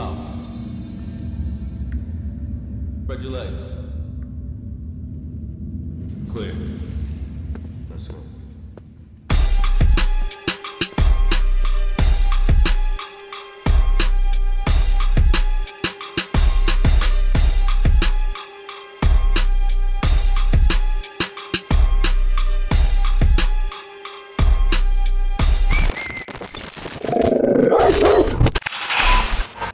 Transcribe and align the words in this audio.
13, 0.00 0.14
mouth. 0.14 0.18
Spread 3.04 3.22
your 3.22 3.32
legs. 3.32 3.74
Clear. 6.32 6.89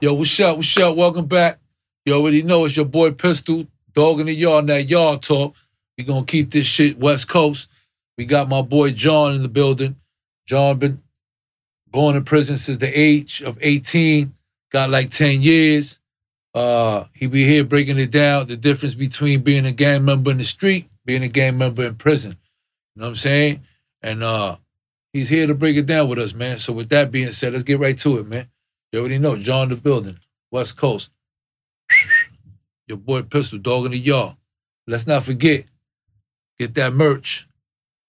Yo, 0.07 0.15
what's 0.15 0.39
up? 0.39 0.57
What's 0.59 0.79
up? 0.79 0.95
Welcome 0.95 1.27
back. 1.27 1.59
You 2.05 2.13
already 2.13 2.45
know 2.45 2.65
it's 2.65 2.77
your 2.77 2.87
boy 2.87 3.11
Pistol, 3.11 3.67
dog 3.93 4.21
in 4.21 4.27
the 4.27 4.33
yard, 4.33 4.69
that 4.69 4.89
yard 4.89 5.21
talk. 5.21 5.57
We 5.99 6.05
gonna 6.05 6.25
keep 6.25 6.53
this 6.53 6.65
shit 6.65 6.97
West 6.97 7.27
Coast. 7.29 7.69
We 8.17 8.25
got 8.25 8.49
my 8.49 8.63
boy 8.63 8.93
John 8.93 9.35
in 9.35 9.43
the 9.43 9.49
building. 9.49 9.97
John 10.47 10.79
been 10.79 11.03
born 11.89 12.15
in 12.15 12.25
prison 12.25 12.57
since 12.57 12.79
the 12.79 12.87
age 12.87 13.43
of 13.43 13.59
18, 13.61 14.33
got 14.71 14.91
like 14.91 15.11
10 15.11 15.43
years. 15.43 15.99
Uh, 16.55 17.07
he 17.13 17.27
be 17.27 17.45
here 17.45 17.65
breaking 17.65 17.99
it 17.99 18.13
down, 18.13 18.47
the 18.47 18.57
difference 18.57 18.95
between 18.95 19.41
being 19.41 19.67
a 19.67 19.73
gang 19.73 20.05
member 20.05 20.31
in 20.31 20.39
the 20.39 20.45
street, 20.45 20.89
being 21.05 21.25
a 21.25 21.29
gang 21.29 21.59
member 21.59 21.85
in 21.85 21.97
prison. 21.97 22.37
You 22.95 23.01
know 23.01 23.07
what 23.07 23.11
I'm 23.11 23.17
saying? 23.17 23.63
And 24.03 24.23
uh, 24.23 24.59
he's 25.13 25.29
here 25.29 25.49
to 25.49 25.55
break 25.57 25.77
it 25.77 25.87
down 25.87 26.07
with 26.09 26.21
us, 26.21 26.33
man. 26.33 26.59
So 26.59 26.73
with 26.73 26.91
that 26.91 27.11
being 27.11 27.33
said, 27.33 27.55
let's 27.55 27.65
get 27.65 27.81
right 27.81 27.99
to 27.99 28.19
it, 28.19 28.29
man. 28.29 28.49
You 28.97 29.01
already 29.01 29.19
know, 29.19 29.37
John 29.37 29.69
the 29.69 29.77
building, 29.77 30.19
West 30.51 30.79
Coast. 30.79 31.11
Your 32.89 32.97
boy 32.97 33.25
Pistol, 33.25 33.59
dog 33.59 33.85
in 33.85 33.93
the 33.93 33.99
yard. 33.99 34.37
Let's 34.87 35.07
not 35.07 35.23
forget, 35.23 35.67
get 36.59 36.73
that 36.77 36.95
merch. 36.95 37.47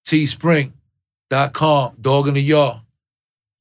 Teespring.com, 0.05 1.97
dog 1.99 2.29
in 2.29 2.35
the 2.35 2.41
yard. 2.41 2.77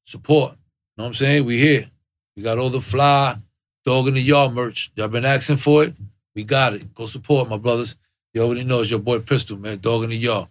Support. 0.05 0.51
You 0.51 0.57
Know 0.99 1.03
what 1.03 1.07
I'm 1.07 1.13
saying? 1.15 1.43
We 1.43 1.57
here. 1.57 1.89
We 2.37 2.43
got 2.43 2.59
all 2.59 2.69
the 2.69 2.79
fly, 2.79 3.35
dog 3.83 4.07
in 4.07 4.13
the 4.13 4.21
yard 4.21 4.53
merch. 4.53 4.93
Y'all 4.95 5.09
been 5.09 5.25
asking 5.25 5.57
for 5.57 5.83
it? 5.83 5.95
We 6.33 6.45
got 6.45 6.75
it. 6.75 6.95
Go 6.95 7.07
support 7.07 7.49
my 7.49 7.57
brothers. 7.57 7.97
You 8.33 8.43
already 8.43 8.63
know 8.63 8.79
it's 8.79 8.89
your 8.89 8.99
boy 8.99 9.19
Pistol, 9.19 9.57
man. 9.57 9.79
Dog 9.79 10.05
in 10.05 10.11
the 10.11 10.17
yard. 10.17 10.47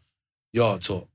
Yard 0.53 0.82
talk. 0.82 1.09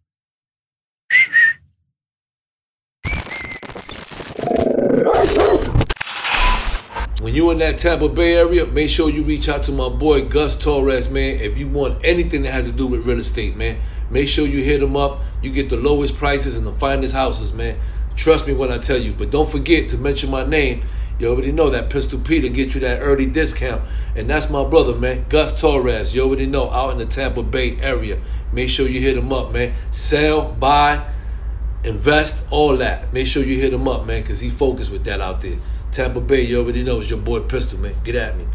When 7.32 7.38
you 7.38 7.50
in 7.52 7.60
that 7.60 7.78
Tampa 7.78 8.10
Bay 8.10 8.34
area, 8.36 8.66
make 8.66 8.90
sure 8.90 9.10
you 9.10 9.24
reach 9.24 9.48
out 9.48 9.64
to 9.64 9.72
my 9.72 9.88
boy 9.88 10.26
Gus 10.26 10.58
Torres, 10.58 11.10
man. 11.10 11.40
If 11.40 11.58
you 11.58 11.66
want 11.66 12.04
anything 12.04 12.42
that 12.42 12.52
has 12.52 12.66
to 12.66 12.74
do 12.74 12.86
with 12.86 13.08
real 13.08 13.20
estate, 13.20 13.56
man, 13.56 13.80
make 14.10 14.28
sure 14.28 14.46
you 14.46 14.62
hit 14.62 14.84
him 14.84 14.98
up. 14.98 15.22
You 15.42 15.50
get 15.50 15.70
the 15.70 15.78
lowest 15.78 16.18
prices 16.18 16.56
and 16.56 16.68
the 16.68 16.74
finest 16.74 17.14
houses, 17.14 17.54
man. 17.54 17.80
Trust 18.18 18.48
me 18.48 18.54
when 18.54 18.70
I 18.70 18.80
tell 18.80 18.98
you. 18.98 19.14
But 19.14 19.30
don't 19.30 19.50
forget 19.50 19.88
to 19.92 19.98
mention 19.98 20.30
my 20.30 20.44
name. 20.44 20.84
You 21.20 21.30
already 21.30 21.54
know 21.54 21.70
that 21.70 21.90
Pistol 21.90 22.20
Peter 22.20 22.50
get 22.50 22.74
you 22.76 22.82
that 22.82 22.98
early 23.00 23.28
discount. 23.28 23.82
And 24.14 24.30
that's 24.30 24.50
my 24.50 24.66
brother, 24.66 24.94
man. 24.94 25.26
Gus 25.30 25.58
Torres. 25.58 26.14
You 26.14 26.24
already 26.24 26.48
know, 26.48 26.70
out 26.70 26.92
in 26.92 26.98
the 26.98 27.06
Tampa 27.06 27.44
Bay 27.44 27.80
area. 27.80 28.20
Make 28.52 28.70
sure 28.70 28.90
you 28.90 29.00
hit 29.00 29.18
him 29.18 29.32
up, 29.32 29.54
man. 29.54 29.74
Sell, 29.92 30.52
buy, 30.52 31.10
invest, 31.84 32.44
all 32.52 32.78
that. 32.78 33.12
Make 33.14 33.28
sure 33.28 33.44
you 33.44 33.60
hit 33.60 33.74
him 33.74 33.88
up, 33.88 34.06
man, 34.06 34.22
because 34.22 34.40
he 34.40 34.50
focused 34.50 34.92
with 34.92 35.04
that 35.06 35.22
out 35.22 35.42
there. 35.42 35.58
Tampa 35.92 36.22
Bay, 36.22 36.42
you 36.42 36.60
already 36.60 36.84
know, 36.84 37.00
it's 37.00 37.10
your 37.10 37.20
boy 37.20 37.42
Pistol, 37.42 37.80
man. 37.80 37.96
Get 38.04 38.16
at 38.16 38.38
me. 38.38 38.46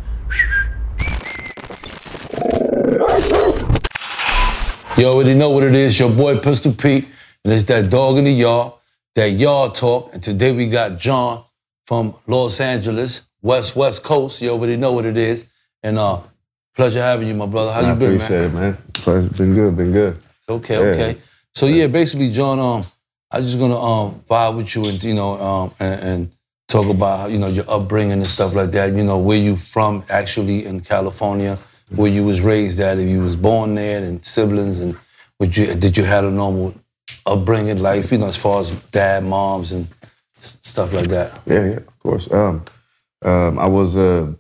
You 4.98 5.04
already 5.09 5.34
know 5.34 5.50
what 5.50 5.62
it 5.65 5.75
is, 5.75 5.98
your 6.00 6.09
boy 6.10 6.38
Pistol 6.38 6.72
Pete, 6.72 7.04
and 7.44 7.53
it's 7.53 7.65
that 7.65 7.91
dog 7.91 8.16
in 8.16 8.25
the 8.25 8.32
yard, 8.32 8.72
that 9.15 9.31
yard 9.32 9.75
talk. 9.75 10.15
And 10.15 10.22
today 10.22 10.53
we 10.53 10.69
got 10.69 10.98
John 10.98 11.44
from 11.84 12.15
Los 12.26 12.60
Angeles, 12.60 13.26
West 13.42 13.76
West 13.76 14.03
Coast. 14.04 14.41
You 14.41 14.50
already 14.50 14.78
know 14.78 14.92
what 14.92 15.04
it 15.04 15.19
is. 15.19 15.47
And 15.82 15.98
uh, 15.98 16.20
pleasure 16.75 17.03
having 17.03 17.28
you, 17.28 17.34
my 17.34 17.44
brother. 17.44 17.72
How 17.72 17.81
I 17.82 17.91
you 17.92 17.94
been, 17.94 18.12
I 18.12 18.15
appreciate 18.15 18.38
man? 18.38 18.47
it, 18.47 18.54
man. 18.54 18.78
Pleasure. 18.94 19.28
Been 19.28 19.54
good, 19.54 19.76
been 19.76 19.92
good. 19.92 20.22
Okay, 20.48 20.75
Yeah. 20.75 20.81
okay. 20.92 21.19
So 21.54 21.66
yeah, 21.66 21.88
basically, 21.88 22.31
John, 22.31 22.59
um, 22.59 22.86
I 23.31 23.41
just 23.41 23.59
gonna 23.59 23.78
um 23.78 24.20
vibe 24.31 24.56
with 24.56 24.75
you 24.75 24.87
and 24.87 25.03
you 25.03 25.14
know 25.14 25.34
um 25.34 25.72
and, 25.81 26.00
and 26.03 26.32
talk 26.69 26.88
about 26.88 27.31
you 27.31 27.38
know 27.38 27.48
your 27.48 27.64
upbringing 27.69 28.20
and 28.20 28.28
stuff 28.28 28.54
like 28.54 28.70
that. 28.72 28.94
You 28.94 29.04
know 29.04 29.19
where 29.19 29.38
you 29.38 29.56
from 29.56 30.04
actually 30.10 30.64
in 30.64 30.81
California, 30.81 31.59
where 31.94 32.10
you 32.10 32.25
was 32.25 32.41
raised 32.41 32.81
at, 32.81 32.98
if 32.98 33.09
you 33.09 33.22
was 33.22 33.36
born 33.36 33.75
there, 33.75 34.03
and 34.03 34.25
siblings, 34.25 34.78
and 34.78 34.97
would 35.41 35.56
you 35.56 35.75
did 35.75 35.97
you 35.97 36.04
had 36.04 36.25
a 36.25 36.31
normal 36.31 36.75
upbringing 37.25 37.78
life? 37.78 38.12
You 38.12 38.19
know, 38.19 38.28
as 38.28 38.36
far 38.36 38.60
as 38.60 38.70
dad, 38.86 39.25
moms, 39.25 39.72
and 39.72 39.88
stuff 40.41 40.92
like 40.92 41.09
that. 41.09 41.41
Yeah, 41.47 41.65
yeah, 41.65 41.76
of 41.76 41.98
course. 41.98 42.31
Um, 42.31 42.65
um, 43.22 43.59
I 43.59 43.66
was 43.66 43.97
uh, 43.97 44.32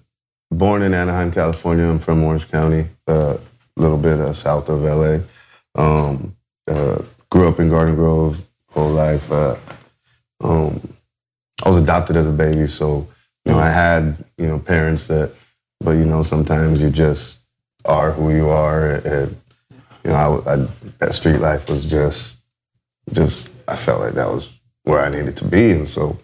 born 0.50 0.82
in 0.82 0.94
Anaheim, 0.94 1.32
California. 1.32 1.84
I'm 1.86 1.98
from 1.98 2.22
Orange 2.22 2.48
County, 2.48 2.86
a 3.08 3.38
little 3.76 3.98
bit 3.98 4.20
uh, 4.20 4.32
south 4.32 4.68
of 4.68 4.82
LA. 4.82 5.18
Um, 5.74 6.36
uh, 6.68 7.02
grew 7.30 7.48
up 7.48 7.60
in 7.60 7.68
Garden 7.68 7.96
Grove 7.96 8.46
whole 8.76 8.90
life. 8.90 9.30
Uh, 9.32 9.56
um, 10.42 10.80
I 11.64 11.68
was 11.68 11.76
adopted 11.76 12.16
as 12.16 12.28
a 12.28 12.32
baby, 12.32 12.66
so 12.66 13.08
you 13.44 13.52
know 13.52 13.58
I 13.58 13.70
had 13.70 14.24
you 14.36 14.46
know 14.46 14.58
parents 14.58 15.06
that, 15.06 15.32
but 15.80 15.92
you 15.92 16.04
know 16.04 16.22
sometimes 16.22 16.82
you 16.82 16.90
just 16.90 17.40
are 17.84 18.12
who 18.12 18.34
you 18.34 18.48
are, 18.48 18.96
and 18.96 19.40
you 20.04 20.10
know 20.10 20.42
I, 20.46 20.54
I, 20.54 20.68
that 20.98 21.14
street 21.14 21.38
life 21.38 21.68
was 21.68 21.86
just 21.86 22.38
just 23.12 23.48
I 23.66 23.76
felt 23.76 24.00
like 24.00 24.14
that 24.14 24.28
was 24.28 24.52
where 24.84 25.04
I 25.04 25.08
needed 25.08 25.36
to 25.38 25.46
be, 25.46 25.70
and 25.72 25.88
so 25.88 26.18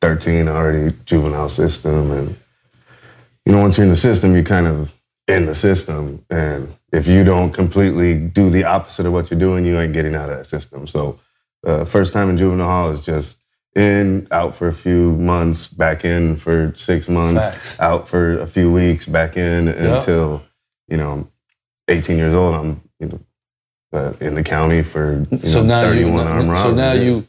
13 0.00 0.48
already 0.48 0.94
juvenile 1.04 1.48
system, 1.48 2.12
and 2.12 2.36
you 3.44 3.52
know 3.52 3.60
once 3.60 3.76
you're 3.76 3.84
in 3.84 3.90
the 3.90 3.96
system, 3.96 4.36
you 4.36 4.44
kind 4.44 4.68
of 4.68 4.94
in 5.26 5.46
the 5.46 5.54
system, 5.54 6.24
and 6.30 6.72
if 6.92 7.06
you 7.08 7.24
don't 7.24 7.52
completely 7.52 8.18
do 8.18 8.48
the 8.48 8.64
opposite 8.64 9.04
of 9.04 9.12
what 9.12 9.30
you're 9.30 9.40
doing, 9.40 9.66
you 9.66 9.78
ain't 9.78 9.92
getting 9.92 10.14
out 10.14 10.30
of 10.30 10.38
that 10.38 10.46
system. 10.46 10.86
So 10.86 11.18
uh, 11.66 11.84
first 11.84 12.12
time 12.12 12.30
in 12.30 12.36
juvenile 12.38 12.66
hall 12.68 12.90
is 12.90 13.00
just 13.00 13.42
in, 13.74 14.26
out 14.30 14.54
for 14.54 14.68
a 14.68 14.72
few 14.74 15.12
months, 15.16 15.68
back 15.68 16.04
in 16.04 16.36
for 16.36 16.72
six 16.74 17.08
months, 17.08 17.44
Facts. 17.46 17.80
out 17.80 18.08
for 18.08 18.38
a 18.38 18.46
few 18.46 18.72
weeks, 18.72 19.06
back 19.06 19.36
in 19.36 19.68
until 19.68 20.42
you 20.88 20.96
know 20.96 21.12
I'm 21.12 21.30
18 21.88 22.16
years 22.16 22.34
old. 22.34 22.54
I'm 22.54 22.80
you 22.98 23.08
know 23.08 23.20
uh, 23.92 24.12
in 24.20 24.34
the 24.34 24.42
county 24.42 24.82
for 24.82 25.26
you 25.30 25.38
so 25.46 25.62
know, 25.62 25.68
now 25.82 25.90
you 25.90 26.04
31 26.06 26.26
armed 26.26 26.56
so 26.58 26.74
now 26.74 26.92
Yeah. 26.92 27.02
you 27.02 27.28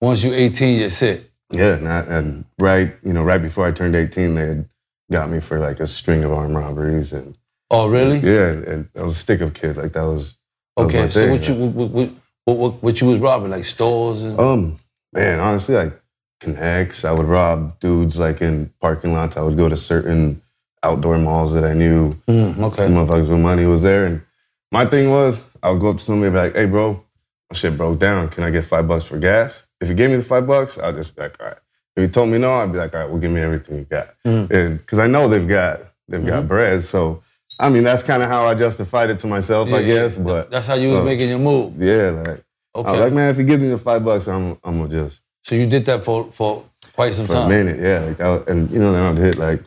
once 0.00 0.22
you 0.22 0.34
18, 0.34 0.78
you're 0.80 0.90
sit. 0.90 1.30
Yeah, 1.50 1.74
and, 1.76 1.88
I, 1.88 1.98
and 2.00 2.44
right, 2.58 2.96
you 3.04 3.12
know, 3.12 3.22
right 3.22 3.40
before 3.40 3.66
I 3.66 3.70
turned 3.70 3.94
18, 3.94 4.34
they 4.34 4.46
had 4.46 4.68
got 5.10 5.30
me 5.30 5.38
for 5.40 5.58
like 5.60 5.78
a 5.80 5.86
string 5.86 6.24
of 6.24 6.32
armed 6.32 6.56
robberies, 6.56 7.12
and 7.12 7.36
Oh 7.70 7.88
really? 7.88 8.18
yeah, 8.18 8.48
and, 8.48 8.64
and 8.64 8.88
I 8.96 9.02
was 9.02 9.14
a 9.14 9.18
stick-up 9.18 9.54
kid, 9.54 9.76
like 9.76 9.92
that 9.92 10.02
was. 10.02 10.34
that 10.76 10.84
was 10.84 10.94
Okay. 10.94 11.02
my 11.02 11.08
So 11.08 11.30
what 11.30 11.48
you 11.48 11.54
what, 11.54 11.90
what, 11.90 12.10
what, 12.46 12.56
what, 12.56 12.82
what 12.82 13.00
you 13.00 13.08
was 13.08 13.18
robbing 13.18 13.50
like 13.50 13.66
stores 13.66 14.22
and 14.22 14.38
Um, 14.40 14.78
man, 15.12 15.40
honestly, 15.40 15.74
like 15.74 16.00
connects, 16.40 17.04
I 17.04 17.12
would 17.12 17.26
rob 17.26 17.78
dudes 17.80 18.18
like 18.18 18.40
in 18.40 18.72
parking 18.80 19.12
lots. 19.12 19.36
I 19.36 19.42
would 19.42 19.56
go 19.56 19.68
to 19.68 19.76
certain 19.76 20.40
outdoor 20.82 21.18
malls 21.18 21.52
that 21.54 21.64
I 21.64 21.74
knew 21.74 22.14
Mm, 22.28 22.58
okay. 22.62 22.86
motherfuckers 22.86 23.28
with 23.28 23.40
money 23.40 23.66
was 23.66 23.82
there, 23.82 24.04
and 24.06 24.22
my 24.70 24.86
thing 24.86 25.10
was, 25.10 25.38
I 25.62 25.70
would 25.70 25.80
go 25.80 25.90
up 25.90 25.98
to 25.98 26.04
somebody 26.04 26.28
and 26.28 26.34
be 26.34 26.38
like, 26.40 26.54
"Hey, 26.54 26.66
bro, 26.66 27.02
my 27.50 27.56
shit 27.56 27.76
broke 27.76 27.98
down. 27.98 28.28
Can 28.28 28.44
I 28.44 28.50
get 28.50 28.64
five 28.64 28.86
bucks 28.86 29.04
for 29.04 29.18
gas?" 29.18 29.66
If 29.80 29.88
you 29.88 29.94
gave 29.94 30.10
me 30.10 30.16
the 30.16 30.22
five 30.22 30.46
bucks, 30.46 30.78
I'll 30.78 30.92
just 30.92 31.16
be 31.16 31.22
like, 31.22 31.36
"All 31.40 31.48
right." 31.48 31.56
If 31.96 32.02
you 32.02 32.08
told 32.08 32.28
me 32.28 32.38
no, 32.38 32.52
I'd 32.52 32.70
be 32.70 32.78
like, 32.78 32.94
"All 32.94 33.00
right, 33.00 33.10
well, 33.10 33.18
give 33.18 33.30
me 33.32 33.40
everything 33.40 33.78
you 33.78 33.84
got," 33.84 34.14
and 34.24 34.78
because 34.78 34.98
I 35.00 35.08
know 35.08 35.28
they've 35.28 35.48
got 35.48 35.80
they've 36.08 36.24
got 36.24 36.46
bread, 36.46 36.84
so. 36.84 37.22
I 37.58 37.68
mean, 37.70 37.84
that's 37.84 38.02
kind 38.02 38.22
of 38.22 38.28
how 38.28 38.44
I 38.46 38.54
justified 38.54 39.10
it 39.10 39.18
to 39.20 39.26
myself, 39.26 39.68
I 39.68 39.72
Yeah, 39.72 39.78
yeah. 39.78 39.94
guess. 39.94 40.16
But 40.16 40.50
That's 40.50 40.66
how 40.66 40.74
you 40.74 40.90
was 40.90 41.00
uh, 41.00 41.04
making 41.04 41.28
your 41.30 41.38
move. 41.38 41.80
yeah, 41.80 42.10
like 42.10 42.44
I 42.74 42.80
was 42.92 43.00
like, 43.00 43.12
man, 43.12 43.30
if 43.30 43.38
you 43.38 43.44
give 43.44 43.60
me 43.62 43.68
the 43.68 43.78
five 43.78 44.04
bucks, 44.04 44.28
I'm 44.28 44.58
I'm 44.62 44.78
gonna 44.78 44.88
just 44.88 45.20
so 45.42 45.54
you 45.54 45.66
did 45.66 45.84
that 45.86 46.02
for 46.02 46.24
for 46.32 46.64
quite 46.92 47.14
some 47.14 47.26
for 47.26 47.32
time. 47.32 47.46
a 47.46 47.48
minute, 47.48 47.80
yeah. 47.80 48.00
Like, 48.00 48.20
I, 48.20 48.50
and 48.52 48.70
you 48.70 48.78
know, 48.78 48.92
then 48.92 49.02
I'd 49.02 49.18
hit 49.22 49.38
like 49.38 49.62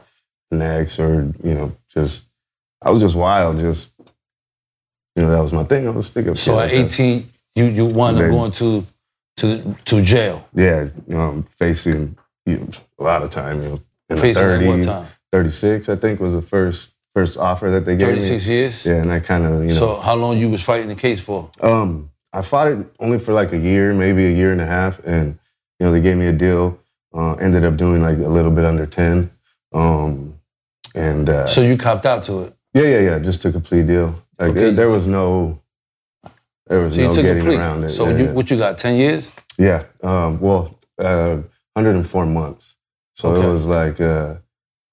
next 0.52 1.00
or 1.00 1.32
you 1.44 1.54
know, 1.56 1.76
just 1.90 2.26
I 2.82 2.92
was 2.92 3.02
just 3.02 3.16
wild, 3.16 3.58
just 3.58 3.92
you 5.16 5.24
know, 5.24 5.32
that 5.32 5.42
was 5.42 5.52
my 5.54 5.64
thing. 5.64 5.88
I 5.88 5.92
was 5.92 6.08
a 6.08 6.12
stick 6.12 6.28
up. 6.28 6.38
So 6.38 6.54
at 6.54 6.56
like 6.66 6.72
that. 6.72 6.86
18, 7.00 7.30
you 7.56 7.66
you 7.66 7.86
wound 7.86 8.18
up 8.18 8.30
going 8.30 8.52
to 8.54 8.86
to 9.38 9.76
to 9.86 10.02
jail. 10.02 10.48
yeah, 10.54 10.84
you 11.08 11.16
know, 11.16 11.30
I'm 11.30 11.44
facing 11.44 12.16
you 12.46 12.58
know, 12.58 12.70
a 13.00 13.04
lot 13.04 13.24
of 13.24 13.30
time. 13.32 13.64
You 13.64 13.70
know, 13.70 13.82
in 14.10 14.16
the 14.18 14.22
Facing 14.22 14.44
one 14.68 14.80
30s, 14.82 14.86
time. 14.86 15.08
36, 15.32 15.90
I 15.90 15.96
think, 15.96 16.20
was 16.20 16.34
the 16.34 16.42
first 16.42 16.94
first 17.20 17.38
offer 17.38 17.70
that 17.72 17.84
they 17.86 17.96
gave 17.96 18.08
36 18.16 18.48
me. 18.48 18.54
years. 18.56 18.86
Yeah, 18.86 19.02
and 19.02 19.12
I 19.12 19.20
kind 19.20 19.44
of 19.46 19.52
you 19.64 19.70
know, 19.70 19.74
So 19.84 19.88
how 20.08 20.16
long 20.16 20.38
you 20.38 20.50
was 20.50 20.64
fighting 20.64 20.88
the 20.96 21.02
case 21.08 21.20
for? 21.28 21.40
Um, 21.62 22.12
I 22.32 22.42
fought 22.42 22.68
it 22.74 22.78
only 23.00 23.20
for 23.20 23.34
like 23.42 23.52
a 23.54 23.58
year, 23.70 23.94
maybe 23.94 24.24
a 24.26 24.36
year 24.42 24.52
and 24.56 24.62
a 24.62 24.66
half, 24.78 24.94
and 25.06 25.26
you 25.80 25.82
know 25.86 25.92
they 25.92 26.02
gave 26.02 26.18
me 26.18 26.28
a 26.28 26.38
deal 26.48 26.66
Uh, 27.12 27.34
ended 27.46 27.64
up 27.70 27.76
doing 27.86 28.02
like 28.08 28.20
a 28.30 28.32
little 28.38 28.52
bit 28.58 28.66
under 28.72 28.86
ten. 28.86 29.16
Um, 29.74 30.12
and 30.96 31.26
uh, 31.30 31.48
So 31.48 31.62
you 31.70 31.76
copped 31.88 32.06
out 32.12 32.22
to 32.28 32.34
it. 32.44 32.50
yeah, 32.78 32.88
yeah, 32.94 33.02
yeah. 33.10 33.18
Just 33.30 33.42
took 33.42 33.56
a 33.56 33.60
plea 33.68 33.84
deal. 33.94 34.10
Like 34.40 34.52
Okay. 34.52 34.68
it- 34.70 34.76
there 34.80 34.90
was 34.98 35.06
no, 35.08 35.28
there 36.70 36.82
was 36.84 36.96
So 36.96 37.02
no 37.02 37.14
getting 37.28 37.48
around 37.48 37.84
it. 37.86 37.90
So 37.90 38.04
yeah, 38.08 38.18
you, 38.20 38.26
yeah. 38.26 38.34
what 38.38 38.46
you 38.52 38.58
got? 38.66 38.78
Ten 38.78 38.96
years? 39.04 39.32
Yeah. 39.58 39.82
Um, 40.10 40.40
well, 40.40 40.64
uh, 41.08 41.38
104 41.74 42.26
months. 42.40 42.76
So 43.20 43.24
Okay. 43.30 43.48
it 43.48 43.52
was 43.52 43.66
like 43.80 43.98
uh, 44.14 44.30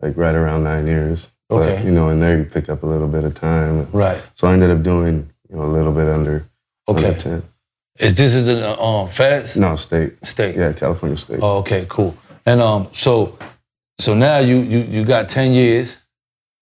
like 0.02 0.14
right 0.25 0.34
around 0.43 0.64
nine 0.72 0.87
years. 0.87 1.19
But, 1.48 1.69
Okay. 1.69 1.84
you 1.84 1.93
know, 1.93 2.08
and 2.08 2.20
there 2.20 2.38
you 2.38 2.44
pick 2.44 2.69
up 2.69 2.82
a 2.82 2.87
little 2.87 3.06
bit 3.06 3.25
of 3.25 3.34
time. 3.34 3.87
Right. 3.93 4.20
So 4.34 4.48
I 4.48 4.52
ended 4.52 4.70
up 4.70 4.82
doing 4.82 5.28
you 5.48 5.56
know 5.56 5.62
a 5.64 5.72
little 5.72 5.93
bit 5.93 6.08
under 6.08 6.44
Okay. 6.88 7.06
under 7.06 7.19
10. 7.19 7.43
Is 7.98 8.14
this 8.14 8.34
is 8.34 8.48
an 8.48 8.62
uh, 8.62 8.76
um 8.76 9.08
fast 9.08 9.56
No 9.56 9.76
state. 9.76 10.14
state? 10.25 10.56
Yeah, 10.56 10.72
California 10.72 11.16
state. 11.16 11.38
Oh, 11.40 11.58
okay, 11.58 11.87
cool. 11.88 12.16
And 12.44 12.60
um, 12.60 12.88
so 12.93 13.38
so 13.98 14.14
now 14.14 14.38
you 14.38 14.56
you 14.58 14.78
you 14.81 15.04
got 15.04 15.28
ten 15.28 15.52
years, 15.52 15.98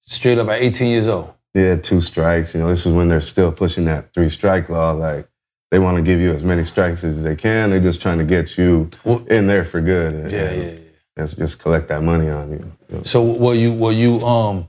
straight 0.01 0.39
up 0.39 0.49
at 0.49 0.61
eighteen 0.61 0.91
years 0.91 1.09
old. 1.09 1.33
Yeah, 1.55 1.77
two 1.77 2.01
strikes. 2.01 2.55
You 2.55 2.61
know, 2.61 2.69
this 2.69 2.85
is 2.87 2.93
when 2.93 3.09
they're 3.09 3.21
still 3.21 3.53
pushing 3.53 3.85
that 3.87 4.13
three 4.15 4.29
strike 4.29 4.69
law. 4.69 4.93
Like 4.93 5.27
they 5.71 5.79
want 5.81 5.97
to 5.97 6.03
give 6.03 6.21
you 6.21 6.33
as 6.33 6.45
many 6.45 6.63
strikes 6.65 7.03
as 7.05 7.23
they 7.23 7.35
can. 7.37 7.71
They're 7.71 7.81
just 7.81 8.01
trying 8.03 8.19
to 8.19 8.25
get 8.25 8.57
you 8.59 8.89
Well- 9.05 9.25
in 9.29 9.47
there 9.47 9.65
for 9.65 9.81
good. 9.81 10.15
And, 10.15 10.31
Yeah, 10.31 10.39
and 10.51 10.63
yeah, 10.63 10.69
yeah. 10.69 10.79
Just, 11.25 11.39
just 11.39 11.59
collect 11.61 11.89
that 11.89 12.03
money 12.03 12.29
on 12.29 12.51
you. 12.51 12.73
you 12.89 12.97
know. 12.97 13.03
So 13.05 13.23
were 13.25 13.55
you 13.55 13.73
were 13.73 13.93
you 13.93 14.21
um 14.25 14.69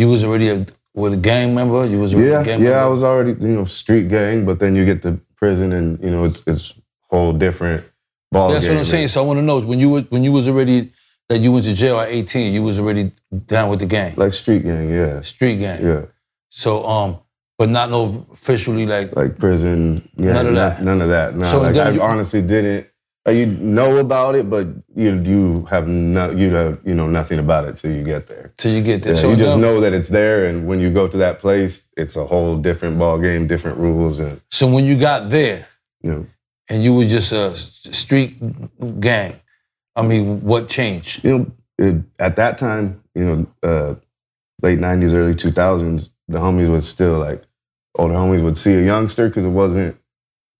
you 0.00 0.08
was 0.08 0.24
already 0.24 0.48
a 0.48 0.66
with 0.94 1.12
a 1.12 1.16
gang 1.30 1.54
member? 1.54 1.84
You 1.86 2.00
was 2.00 2.14
already 2.14 2.30
Yeah, 2.30 2.40
a 2.40 2.44
gang 2.44 2.62
yeah, 2.62 2.84
I 2.84 2.88
was 2.88 3.02
already 3.04 3.32
you 3.32 3.54
know 3.56 3.64
street 3.66 4.08
gang, 4.08 4.44
but 4.48 4.58
then 4.58 4.74
you 4.76 4.84
get 4.84 5.02
to 5.02 5.20
prison 5.36 5.72
and 5.72 5.86
you 6.04 6.10
know 6.10 6.24
it's 6.24 6.42
it's 6.46 6.74
whole 7.10 7.32
different 7.32 7.84
ball 8.32 8.50
That's 8.52 8.64
game. 8.66 8.74
what 8.76 8.80
I'm 8.80 8.86
saying. 8.86 9.08
So 9.08 9.22
I 9.22 9.26
want 9.26 9.38
to 9.38 9.42
know 9.42 9.60
when 9.60 9.78
you 9.78 9.90
were 9.90 10.02
when 10.14 10.22
you 10.24 10.32
was 10.32 10.48
already 10.48 10.92
that 11.28 11.38
you 11.38 11.52
went 11.52 11.64
to 11.66 11.74
jail 11.74 12.00
at 12.00 12.08
18, 12.08 12.52
you 12.52 12.62
was 12.62 12.78
already 12.80 13.12
down 13.46 13.70
with 13.70 13.78
the 13.80 13.86
gang, 13.86 14.14
Like 14.16 14.32
street 14.32 14.64
gang, 14.64 14.90
yeah, 14.90 15.20
street 15.20 15.56
gang. 15.60 15.78
yeah, 15.80 16.02
So 16.48 16.84
um, 16.84 17.18
but 17.58 17.68
not 17.68 17.90
no 17.90 18.26
officially 18.32 18.86
like 18.86 19.14
like 19.14 19.38
prison. 19.38 20.08
Yeah, 20.16 20.32
None 20.32 20.46
of 20.48 20.54
that. 20.56 20.82
None 20.82 21.00
of 21.02 21.08
that. 21.08 21.36
No, 21.36 21.44
So 21.44 21.60
like 21.62 21.76
I 21.76 21.90
you- 21.90 22.02
honestly 22.02 22.42
didn't. 22.42 22.86
Like, 23.26 23.36
you 23.36 23.46
know 23.46 23.98
about 23.98 24.34
it, 24.34 24.48
but 24.48 24.66
you 24.96 25.12
you 25.22 25.66
have 25.66 25.86
no 25.86 26.30
you 26.30 26.50
have 26.54 26.80
you 26.84 26.94
know 26.94 27.06
nothing 27.06 27.38
about 27.38 27.66
it 27.68 27.76
till 27.76 27.92
you 27.92 28.02
get 28.02 28.26
there. 28.26 28.52
till 28.56 28.72
you 28.72 28.82
get 28.82 29.02
there. 29.02 29.12
Yeah, 29.14 29.20
so 29.20 29.30
you 29.30 29.36
just 29.36 29.58
now- 29.58 29.62
know 29.62 29.80
that 29.80 29.92
it's 29.92 30.08
there, 30.08 30.46
and 30.46 30.66
when 30.66 30.80
you 30.80 30.90
go 30.90 31.06
to 31.06 31.16
that 31.18 31.38
place, 31.38 31.86
it's 31.98 32.16
a 32.16 32.24
whole 32.24 32.56
different 32.56 32.98
ball 32.98 33.18
game, 33.18 33.46
different 33.46 33.76
rules, 33.78 34.20
and 34.20 34.40
So 34.50 34.66
when 34.72 34.84
you 34.84 34.98
got 34.98 35.28
there 35.28 35.66
you 36.02 36.10
know 36.10 36.26
and 36.70 36.82
you 36.82 36.94
were 36.94 37.04
just 37.04 37.32
a 37.32 37.54
street 37.54 38.38
gang, 39.00 39.34
I 39.94 40.02
mean, 40.02 40.40
what 40.40 40.68
changed? 40.68 41.22
you 41.22 41.30
know, 41.38 41.46
it, 41.78 41.96
at 42.18 42.36
that 42.36 42.56
time, 42.56 43.02
you 43.14 43.24
know, 43.24 43.46
uh, 43.62 43.94
late 44.62 44.78
'90s, 44.78 45.12
early 45.12 45.34
2000s, 45.34 46.08
the 46.28 46.38
homies 46.38 46.70
would 46.70 46.84
still 46.84 47.18
like 47.18 47.42
older 47.98 48.14
homies 48.14 48.42
would 48.42 48.56
see 48.56 48.74
a 48.74 48.82
youngster 48.82 49.28
because 49.28 49.44
it 49.44 49.48
wasn't 49.50 49.94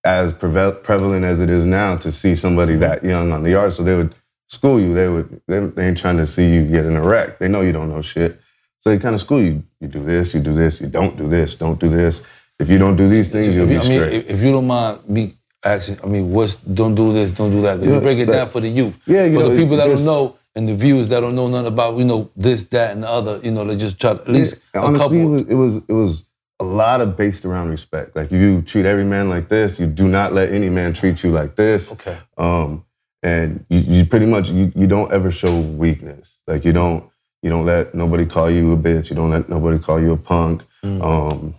as 0.04 0.32
prevalent 0.32 1.24
as 1.24 1.40
it 1.40 1.50
is 1.50 1.66
now 1.66 1.96
to 1.96 2.10
see 2.10 2.34
somebody 2.34 2.72
mm-hmm. 2.72 2.80
that 2.80 3.04
young 3.04 3.32
on 3.32 3.42
the 3.42 3.50
yard. 3.50 3.72
So 3.72 3.82
they 3.82 3.96
would 3.96 4.14
school 4.46 4.80
you. 4.80 4.94
They 4.94 5.08
would 5.08 5.40
they, 5.46 5.60
they 5.60 5.88
ain't 5.88 5.98
trying 5.98 6.16
to 6.18 6.26
see 6.26 6.52
you 6.52 6.66
get 6.66 6.86
in 6.86 6.96
a 6.96 7.02
wreck. 7.02 7.38
They 7.38 7.48
know 7.48 7.60
you 7.60 7.72
don't 7.72 7.88
know 7.88 8.02
shit, 8.02 8.40
so 8.80 8.90
they 8.90 8.98
kind 8.98 9.14
of 9.14 9.20
school 9.20 9.40
you. 9.40 9.62
You 9.80 9.88
do 9.88 10.04
this, 10.04 10.34
you 10.34 10.40
do 10.40 10.54
this, 10.54 10.80
you 10.80 10.88
don't 10.88 11.16
do 11.16 11.28
this, 11.28 11.54
don't 11.54 11.78
do 11.78 11.88
this. 11.88 12.26
If 12.58 12.68
you 12.68 12.78
don't 12.78 12.96
do 12.96 13.08
these 13.08 13.30
things, 13.30 13.54
you'll 13.54 13.66
be 13.66 13.78
I 13.78 13.88
mean, 13.88 13.98
straight. 13.98 14.26
if, 14.26 14.42
you 14.42 14.52
don't 14.52 14.66
mind 14.66 15.08
me 15.08 15.32
asking, 15.64 15.98
I 16.04 16.06
mean, 16.06 16.30
what's 16.30 16.56
don't 16.56 16.94
do 16.94 17.12
this, 17.14 17.30
don't 17.30 17.50
do 17.50 17.62
that. 17.62 17.80
If 17.80 17.86
you 17.86 18.00
break 18.00 18.18
it 18.18 18.26
down 18.26 18.50
for 18.50 18.60
the 18.60 18.68
youth, 18.68 18.98
Yeah, 19.06 19.24
you 19.24 19.34
for 19.34 19.44
know, 19.44 19.48
the 19.48 19.56
people 19.56 19.76
that 19.78 19.86
just- 19.88 20.04
don't 20.04 20.06
know 20.06 20.36
and 20.54 20.68
the 20.68 20.74
viewers 20.74 21.08
that 21.08 21.20
don't 21.20 21.34
know 21.34 21.48
nothing 21.48 21.68
about, 21.72 21.96
you 21.96 22.04
know, 22.04 22.30
this, 22.36 22.64
that, 22.64 22.90
and 22.92 23.02
the 23.04 23.08
other, 23.08 23.40
you 23.42 23.50
know, 23.50 23.64
they 23.64 23.76
just 23.76 23.98
try 23.98 24.12
to, 24.12 24.20
at 24.20 24.28
least 24.28 24.60
Yeah, 24.74 24.82
a 24.82 24.84
honestly, 24.84 25.20
it 25.20 25.22
couple. 25.22 25.30
was, 25.30 25.42
it 25.42 25.54
was 25.54 25.76
it 25.88 25.92
was 25.92 26.24
a 26.60 26.64
lot 26.64 27.00
of 27.00 27.16
based 27.16 27.44
around 27.44 27.70
respect. 27.70 28.14
Like 28.14 28.30
you 28.30 28.62
treat 28.62 28.84
every 28.84 29.04
man 29.04 29.30
like 29.30 29.48
this, 29.48 29.80
you 29.80 29.86
do 29.86 30.06
not 30.06 30.34
let 30.34 30.52
any 30.52 30.68
man 30.68 30.92
treat 30.92 31.24
you 31.24 31.32
like 31.32 31.56
this. 31.56 31.90
Okay. 31.92 32.18
Um, 32.36 32.84
and 33.22 33.64
you, 33.68 33.80
you 33.80 34.04
pretty 34.04 34.26
much 34.26 34.50
you, 34.50 34.70
you 34.76 34.86
don't 34.86 35.10
ever 35.10 35.30
show 35.30 35.60
weakness. 35.60 36.38
Like 36.46 36.64
you 36.64 36.72
don't 36.72 37.10
you 37.42 37.48
don't 37.48 37.64
let 37.64 37.94
nobody 37.94 38.26
call 38.26 38.50
you 38.50 38.72
a 38.72 38.76
bitch. 38.76 39.08
You 39.08 39.16
don't 39.16 39.30
let 39.30 39.48
nobody 39.48 39.78
call 39.78 40.00
you 40.00 40.12
a 40.12 40.16
punk. 40.16 40.62
Mm. 40.84 41.02
Um, 41.02 41.54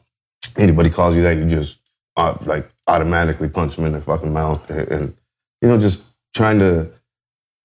anybody 0.57 0.89
calls 0.91 1.15
you 1.15 1.23
that, 1.23 1.37
you 1.37 1.47
just 1.47 1.79
uh, 2.15 2.37
like 2.45 2.69
automatically 2.87 3.49
punch 3.49 3.75
them 3.75 3.85
in 3.85 3.91
their 3.93 4.01
fucking 4.01 4.31
mouth, 4.31 4.69
and, 4.69 4.87
and 4.89 5.17
you 5.61 5.67
know 5.67 5.79
just 5.79 6.03
trying 6.33 6.59
to. 6.59 6.91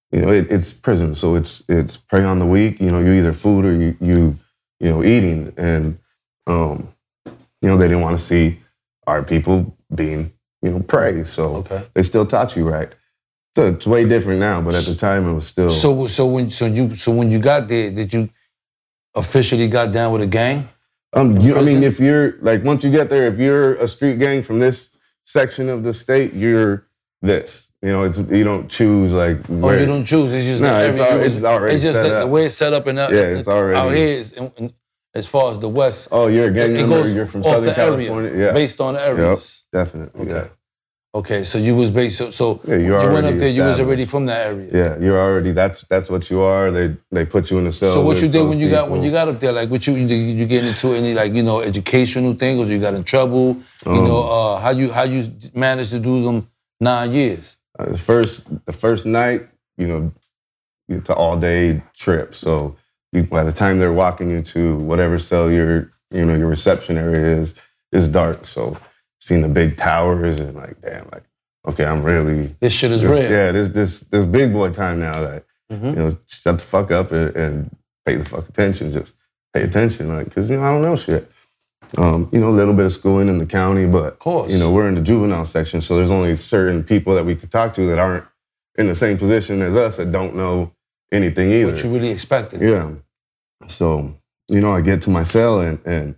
You 0.09 0.21
know, 0.21 0.31
it, 0.31 0.49
it's 0.49 0.71
prison, 0.71 1.15
so 1.15 1.35
it's 1.35 1.63
it's 1.67 1.97
prey 1.97 2.23
on 2.23 2.39
the 2.39 2.45
weak. 2.45 2.79
You 2.79 2.91
know, 2.91 3.01
you 3.01 3.11
either 3.11 3.33
food 3.33 3.65
or 3.65 3.73
you 3.73 3.97
you 3.99 4.37
you 4.79 4.89
know 4.89 5.03
eating, 5.03 5.53
and 5.57 5.99
um, 6.47 6.93
you 7.61 7.69
know 7.69 7.77
they 7.77 7.87
didn't 7.87 8.01
want 8.01 8.17
to 8.17 8.23
see 8.23 8.59
our 9.05 9.23
people 9.23 9.75
being 9.93 10.31
you 10.61 10.71
know 10.71 10.79
prey, 10.81 11.23
so 11.23 11.55
Okay. 11.57 11.83
they 11.93 12.03
still 12.03 12.25
taught 12.25 12.55
you 12.55 12.67
right. 12.69 12.93
So 13.55 13.67
it's 13.67 13.87
way 13.87 14.07
different 14.07 14.39
now, 14.39 14.61
but 14.61 14.75
at 14.75 14.83
the 14.85 14.95
time 14.95 15.27
it 15.27 15.33
was 15.33 15.47
still. 15.47 15.71
So, 15.71 16.05
so 16.05 16.27
when, 16.27 16.51
so 16.51 16.67
you, 16.67 16.93
so 16.93 17.11
when 17.11 17.31
you 17.31 17.39
got 17.39 17.67
there, 17.67 17.89
did 17.89 18.13
you 18.13 18.29
officially 19.15 19.67
got 19.67 19.91
down 19.91 20.13
with 20.13 20.21
a 20.21 20.27
gang? 20.27 20.69
um, 21.13 21.37
you, 21.37 21.57
I 21.57 21.61
mean, 21.61 21.81
if 21.83 21.99
you're 21.99 22.37
like 22.41 22.63
once 22.63 22.83
you 22.83 22.91
get 22.91 23.09
there, 23.09 23.27
if 23.27 23.39
you're 23.39 23.73
a 23.75 23.87
street 23.87 24.19
gang 24.19 24.43
from 24.43 24.59
this 24.59 24.91
section 25.23 25.69
of 25.69 25.83
the 25.83 25.93
state, 25.93 26.33
you're 26.33 26.85
this. 27.21 27.71
You 27.81 27.89
know, 27.89 28.03
it's 28.03 28.19
you 28.19 28.43
don't 28.43 28.69
choose 28.69 29.11
like 29.11 29.43
where. 29.47 29.75
Oh, 29.75 29.79
you 29.79 29.85
don't 29.85 30.05
choose? 30.05 30.33
It's 30.33 30.45
just 30.45 30.61
No, 30.61 30.79
the 30.93 31.23
it's 31.23 31.35
it's 31.35 31.45
already 31.45 31.75
It's 31.75 31.83
just 31.83 31.95
set 32.01 32.09
the, 32.09 32.19
the 32.21 32.27
way 32.27 32.45
it's 32.45 32.55
set 32.55 32.73
up 32.73 32.85
that. 32.85 33.11
Yeah, 33.11 33.37
it's 33.37 33.47
already- 33.47 33.77
out 33.79 33.93
here. 33.93 34.07
Is, 34.07 34.33
in, 34.33 34.51
in- 34.57 34.73
as 35.13 35.25
far 35.27 35.51
as 35.51 35.59
the 35.59 35.69
west, 35.69 36.09
oh, 36.11 36.27
you're 36.27 36.49
a 36.49 36.53
gang 36.53 36.75
it 36.75 36.87
member. 36.87 37.07
You're 37.09 37.25
from 37.25 37.43
Southern 37.43 37.63
the 37.63 37.79
area, 37.79 38.07
California. 38.07 38.45
Yeah, 38.45 38.53
based 38.53 38.79
on 38.81 38.93
the 38.95 39.01
areas. 39.01 39.65
definitely. 39.71 40.31
Okay. 40.31 40.49
Okay, 41.15 41.43
so 41.43 41.57
you 41.57 41.73
was 41.75 41.89
based. 41.89 42.17
So, 42.17 42.29
so 42.29 42.61
Yeah, 42.67 42.75
you're 42.75 43.11
went 43.11 43.25
up 43.25 43.35
there. 43.35 43.49
You 43.49 43.63
was 43.63 43.79
already 43.79 44.05
from 44.05 44.27
that 44.27 44.47
area. 44.47 44.69
Yeah, 44.71 44.77
yeah. 44.99 45.03
You're 45.03 45.17
already 45.17 45.51
that's 45.51 45.81
that's 45.81 46.09
what 46.11 46.29
you 46.29 46.41
are. 46.41 46.69
They 46.69 46.95
they 47.11 47.25
put 47.25 47.49
you 47.49 47.57
in 47.57 47.65
a 47.65 47.71
cell. 47.71 47.93
So 47.95 48.01
what 48.05 48.21
you 48.21 48.27
did 48.27 48.47
when 48.47 48.59
you 48.59 48.69
got 48.69 48.91
when 48.91 49.01
you 49.01 49.09
got 49.09 49.27
up 49.27 49.39
there? 49.39 49.51
Like, 49.51 49.69
what 49.71 49.87
you 49.87 49.95
you, 49.95 50.15
you 50.15 50.45
get 50.45 50.63
into 50.63 50.93
any 50.93 51.15
like 51.15 51.33
you 51.33 51.41
know 51.41 51.61
educational 51.61 52.35
things, 52.35 52.69
or 52.69 52.71
you 52.71 52.79
got 52.79 52.93
in 52.93 53.03
trouble? 53.03 53.57
You 53.85 53.91
Um, 53.93 54.03
know, 54.05 54.21
uh, 54.29 54.59
how 54.59 54.69
you 54.69 54.91
how 54.91 55.03
you 55.03 55.31
managed 55.55 55.91
to 55.91 55.99
do 55.99 56.23
them 56.23 56.49
nine 56.79 57.11
years? 57.13 57.57
Uh, 57.79 57.85
the 57.93 57.97
first 57.97 58.43
the 58.65 58.73
first 58.73 59.05
night, 59.07 59.41
you 59.77 59.87
know, 59.87 60.11
it's 60.87 61.09
an 61.09 61.15
all 61.15 61.37
day 61.37 61.81
trip. 61.95 62.35
So 62.35 62.75
you, 63.11 63.23
by 63.23 63.43
the 63.43 63.51
time 63.51 63.79
they're 63.79 63.93
walking 63.93 64.31
into 64.31 64.75
whatever 64.77 65.19
cell 65.19 65.49
your 65.51 65.91
you 66.11 66.25
know 66.25 66.35
your 66.35 66.47
reception 66.47 66.97
area 66.97 67.25
is, 67.25 67.53
it's 67.91 68.07
dark. 68.07 68.47
So 68.47 68.77
seeing 69.19 69.41
the 69.41 69.47
big 69.49 69.77
towers 69.77 70.39
and 70.39 70.55
like 70.55 70.81
damn, 70.81 71.07
like 71.11 71.23
okay, 71.67 71.85
I'm 71.85 72.03
really 72.03 72.55
This 72.59 72.73
shit 72.73 72.91
is 72.91 73.01
this- 73.01 73.11
real. 73.11 73.29
yeah 73.31 73.51
this 73.51 73.69
this 73.69 73.99
this 74.01 74.25
big 74.25 74.53
boy 74.53 74.71
time 74.71 74.99
now. 74.99 75.21
Like 75.21 75.45
Mhm. 75.71 75.83
you 75.89 75.95
know, 75.95 76.17
shut 76.27 76.57
the 76.59 76.63
fuck 76.63 76.91
up 76.91 77.11
and, 77.11 77.35
and 77.35 77.75
pay 78.05 78.15
the 78.15 78.23
fuck 78.25 78.47
attention. 78.47 78.91
Just 78.93 79.11
pay 79.53 79.63
attention, 79.63 80.07
like 80.07 80.25
because 80.25 80.49
you 80.49 80.55
know 80.57 80.63
I 80.63 80.69
don't 80.71 80.81
know 80.81 80.95
shit. 80.95 81.29
Um, 81.97 82.27
you 82.33 82.39
know, 82.41 82.49
a 82.49 82.51
little 82.51 82.73
bit 82.73 82.85
of 82.85 82.91
schooling 82.91 83.29
in 83.29 83.37
the 83.37 83.45
county, 83.45 83.85
but 83.85 84.17
you 84.49 84.57
know, 84.57 84.71
we're 84.71 84.89
in 84.89 84.95
the 84.95 85.01
juvenile 85.01 85.45
section, 85.45 85.79
so 85.79 85.95
there's 85.95 86.11
only 86.11 86.35
certain 86.35 86.83
people 86.83 87.15
that 87.15 87.25
we 87.25 87.33
could 87.35 87.49
talk 87.49 87.73
to 87.75 87.85
that 87.87 87.97
aren't 87.97 88.25
in 88.77 88.87
the 88.87 88.95
same 88.95 89.17
position 89.17 89.61
as 89.61 89.75
us 89.75 89.95
that 89.97 90.11
don't 90.11 90.35
know 90.35 90.71
anything 91.11 91.51
either. 91.51 91.71
what 91.71 91.83
you 91.83 91.93
really 91.93 92.09
expected. 92.09 92.61
yeah. 92.61 92.91
So, 93.67 94.15
you 94.47 94.61
know, 94.61 94.73
I 94.73 94.81
get 94.81 95.01
to 95.03 95.09
my 95.09 95.23
cell 95.23 95.61
and 95.61 95.79
and 95.85 96.15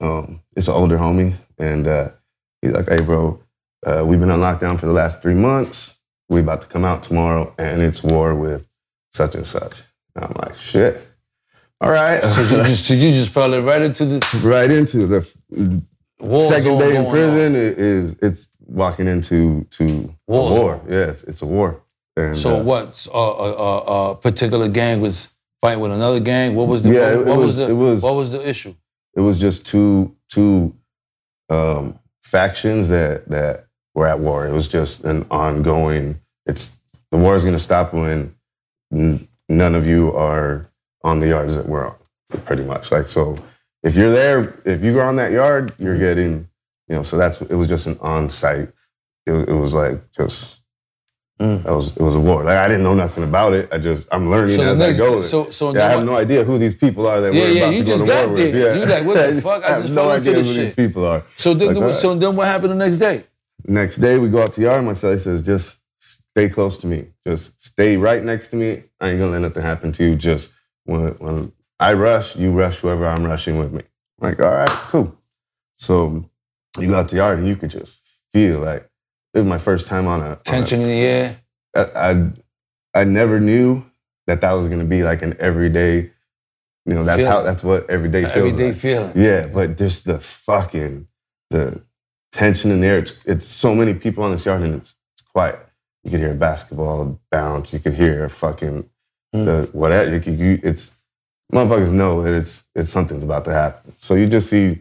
um, 0.00 0.40
it's 0.56 0.68
an 0.68 0.74
older 0.74 0.98
homie, 0.98 1.34
and 1.58 1.86
uh, 1.86 2.10
he's 2.60 2.72
like, 2.72 2.88
"Hey, 2.88 3.00
bro, 3.00 3.40
uh, 3.86 4.04
we've 4.06 4.20
been 4.20 4.30
on 4.30 4.40
lockdown 4.40 4.78
for 4.78 4.86
the 4.86 4.92
last 4.92 5.22
three 5.22 5.34
months. 5.34 5.98
We 6.28 6.40
about 6.40 6.62
to 6.62 6.66
come 6.68 6.84
out 6.84 7.02
tomorrow, 7.02 7.54
and 7.58 7.82
it's 7.82 8.02
war 8.02 8.34
with 8.34 8.66
such 9.12 9.34
and 9.34 9.46
such." 9.46 9.82
And 10.14 10.24
I'm 10.24 10.32
like, 10.36 10.58
"Shit." 10.58 11.00
All 11.80 11.90
right. 11.90 12.22
So 12.22 12.42
you 12.42 12.64
just 12.64 12.86
so 12.86 12.94
you 12.94 13.12
just 13.12 13.32
fell 13.32 13.50
right 13.62 13.82
into 13.82 14.04
the 14.04 14.40
right 14.44 14.70
into 14.70 15.06
the 15.06 15.82
war 16.18 16.48
second 16.48 16.78
day 16.78 16.96
in 16.96 17.10
prison 17.10 17.54
is 17.54 18.16
it's 18.22 18.48
walking 18.60 19.06
into 19.06 19.64
to 19.70 20.14
War 20.26 20.80
Yeah, 20.88 21.10
it's, 21.10 21.22
it's 21.24 21.42
a 21.42 21.46
war. 21.46 21.82
And, 22.16 22.36
So 22.36 22.60
uh, 22.60 22.62
what? 22.62 23.06
A 23.06 23.16
uh, 23.16 23.16
uh, 23.18 23.78
uh, 24.10 24.14
particular 24.14 24.68
gang 24.68 25.00
was 25.00 25.28
fighting 25.60 25.80
with 25.80 25.92
another 25.92 26.20
gang. 26.20 26.54
What 26.54 26.68
was 26.68 26.82
the? 26.82 26.90
Yeah, 26.92 27.16
what, 27.16 27.20
it 27.20 27.26
what 27.26 27.38
was- 27.38 27.56
the? 27.56 27.68
it 27.70 27.72
was- 27.72 28.02
what 28.02 28.14
was 28.14 28.32
the 28.32 28.48
issue? 28.48 28.74
It 29.16 29.20
was 29.20 29.38
just 29.38 29.66
two 29.66 30.16
two 30.28 30.74
um, 31.48 31.98
factions 32.24 32.88
that 32.88 33.28
that 33.28 33.66
were 33.94 34.06
at 34.08 34.18
war. 34.18 34.46
It 34.46 34.52
was 34.52 34.66
just 34.68 35.04
an 35.04 35.24
ongoing. 35.30 36.20
It's 36.46 36.76
the 37.10 37.18
war 37.18 37.36
is 37.36 37.42
going 37.44 37.54
to 37.54 37.62
stop 37.62 37.92
when 37.94 38.34
n- 38.92 39.28
none 39.48 39.74
of 39.76 39.86
you 39.86 40.12
are 40.14 40.68
on 41.04 41.20
the 41.20 41.28
yards 41.28 41.54
that 41.56 41.68
we're 41.68 41.86
on. 41.86 41.96
Pretty 42.44 42.64
much 42.64 42.90
like 42.90 43.06
so. 43.08 43.36
If 43.84 43.94
you're 43.94 44.10
there, 44.10 44.60
if 44.64 44.82
you 44.82 44.98
are 44.98 45.06
on 45.08 45.16
that 45.16 45.30
yard, 45.30 45.72
you're 45.78 45.98
getting. 45.98 46.48
You 46.88 46.96
know, 46.96 47.02
so 47.02 47.16
that's 47.16 47.40
it 47.40 47.54
was 47.54 47.68
just 47.68 47.86
an 47.86 47.96
on 48.00 48.30
site. 48.30 48.70
It, 49.26 49.32
it 49.32 49.52
was 49.54 49.72
like 49.72 50.00
just 50.12 50.58
Mm. 51.40 51.64
That 51.64 51.72
was 51.74 51.88
it 51.96 52.00
was 52.00 52.14
a 52.14 52.20
war. 52.20 52.44
Like 52.44 52.58
I 52.58 52.68
didn't 52.68 52.84
know 52.84 52.94
nothing 52.94 53.24
about 53.24 53.54
it. 53.54 53.68
I 53.72 53.78
just 53.78 54.06
I'm 54.12 54.30
learning 54.30 54.54
So 54.56 54.62
as 54.62 54.78
next- 54.78 55.00
I 55.00 55.06
go. 55.08 55.20
so- 55.20 55.50
so 55.50 55.74
yeah, 55.74 55.86
I 55.86 55.90
have 55.90 56.04
no 56.04 56.16
idea 56.16 56.44
who 56.44 56.58
these 56.58 56.76
people 56.76 57.06
are 57.08 57.20
that 57.20 57.34
Yeah, 57.34 57.40
we're 57.40 57.48
yeah, 57.48 57.62
about 57.64 57.72
you 57.74 57.78
to 57.80 57.84
go 57.84 57.90
just 57.92 58.04
to 58.06 58.10
war 58.12 58.20
got 58.26 58.30
with. 58.30 58.52
there. 58.52 58.74
Yeah. 58.76 58.80
You 58.80 58.86
like, 58.86 59.04
what 59.04 59.34
the 59.34 59.42
fuck? 59.48 59.64
I 59.64 59.68
have 59.70 59.82
just 59.82 59.94
no 59.94 60.02
fell 60.02 60.12
into 60.12 60.30
idea 60.30 60.42
who 60.44 60.54
shit. 60.54 60.76
these 60.76 60.86
people 60.86 61.04
are. 61.06 61.24
So 61.36 61.52
then, 61.54 61.74
Like, 61.74 61.82
all 61.84 61.92
so 61.92 62.14
then 62.14 62.36
what 62.36 62.46
happened 62.46 62.70
the 62.70 62.76
next 62.76 62.98
day? 62.98 63.24
Next 63.66 63.96
day, 63.96 64.18
we 64.18 64.28
go 64.28 64.42
out 64.42 64.52
to 64.52 64.60
the 64.60 64.66
yard. 64.66 64.84
My 64.84 64.92
celly 64.92 65.18
says, 65.18 65.42
just 65.42 65.76
stay 65.98 66.48
close 66.48 66.76
to 66.78 66.86
me. 66.86 67.06
Just 67.26 67.60
stay 67.60 67.96
right 67.96 68.22
next 68.22 68.48
to 68.48 68.56
me. 68.56 68.84
I 69.00 69.08
ain't 69.10 69.18
gonna 69.18 69.32
let 69.32 69.40
nothing 69.40 69.62
happen 69.62 69.90
to 69.92 70.04
you. 70.04 70.14
Just 70.16 70.52
when, 70.84 71.08
when 71.18 71.52
I 71.80 71.94
rush, 71.94 72.36
you 72.36 72.52
rush 72.52 72.78
whoever 72.78 73.06
I'm 73.06 73.24
rushing 73.24 73.58
with 73.58 73.72
me. 73.72 73.82
I'm 74.20 74.28
like, 74.30 74.40
all 74.40 74.52
right, 74.52 74.68
cool. 74.68 75.16
So 75.76 76.30
you 76.78 76.88
go 76.88 76.94
out 77.00 77.08
to 77.08 77.14
the 77.16 77.20
yard 77.22 77.38
and 77.40 77.48
you 77.48 77.56
could 77.56 77.70
just 77.70 77.98
feel 78.32 78.60
like 78.60 78.88
it 79.34 79.38
was 79.40 79.46
my 79.48 79.58
first 79.58 79.86
time 79.86 80.06
on 80.06 80.20
a 80.20 80.24
on 80.24 80.32
a- 80.32 80.36
Tension 80.36 80.80
in 80.80 80.88
the 80.88 81.00
air. 81.00 81.40
I, 81.76 81.82
I 82.12 83.00
I 83.00 83.04
never 83.04 83.40
knew 83.40 83.84
that 84.26 84.40
that 84.40 84.52
was 84.52 84.68
gonna 84.68 84.84
be 84.84 85.02
like 85.02 85.22
an 85.22 85.36
everyday. 85.38 86.10
You 86.86 86.94
know, 86.94 87.04
that's 87.04 87.24
how 87.24 87.42
that's 87.42 87.64
what 87.64 87.88
everyday 87.88 88.22
feels 88.24 88.36
Everyday 88.36 88.68
like. 88.72 88.76
feeling. 88.76 89.12
Yeah, 89.16 89.46
but 89.46 89.76
just 89.78 90.04
the 90.04 90.18
fucking 90.18 91.08
the 91.50 91.82
tension 92.32 92.70
in 92.70 92.80
there. 92.80 92.98
It's 92.98 93.24
it's 93.24 93.46
so 93.46 93.74
many 93.74 93.94
people 93.94 94.22
on 94.24 94.32
this 94.32 94.44
yard 94.46 94.62
and 94.62 94.74
it's, 94.76 94.94
it's 95.16 95.22
quiet. 95.28 95.58
You 96.04 96.10
could 96.10 96.20
hear 96.20 96.32
a 96.32 96.36
basketball 96.36 97.18
bounce. 97.30 97.72
You 97.72 97.78
could 97.78 97.94
hear 97.94 98.28
fucking 98.28 98.88
Mm. 99.34 99.46
the 99.46 99.68
whatever. 99.76 100.12
You 100.14 100.20
could, 100.20 100.38
you, 100.38 100.60
it's 100.62 100.92
motherfuckers 101.52 101.90
know 101.90 102.22
that 102.22 102.34
it's 102.34 102.64
it's 102.76 102.88
something's 102.90 103.24
about 103.24 103.44
to 103.46 103.52
happen. 103.52 103.92
So 103.96 104.14
you 104.14 104.28
just 104.28 104.48
see 104.48 104.80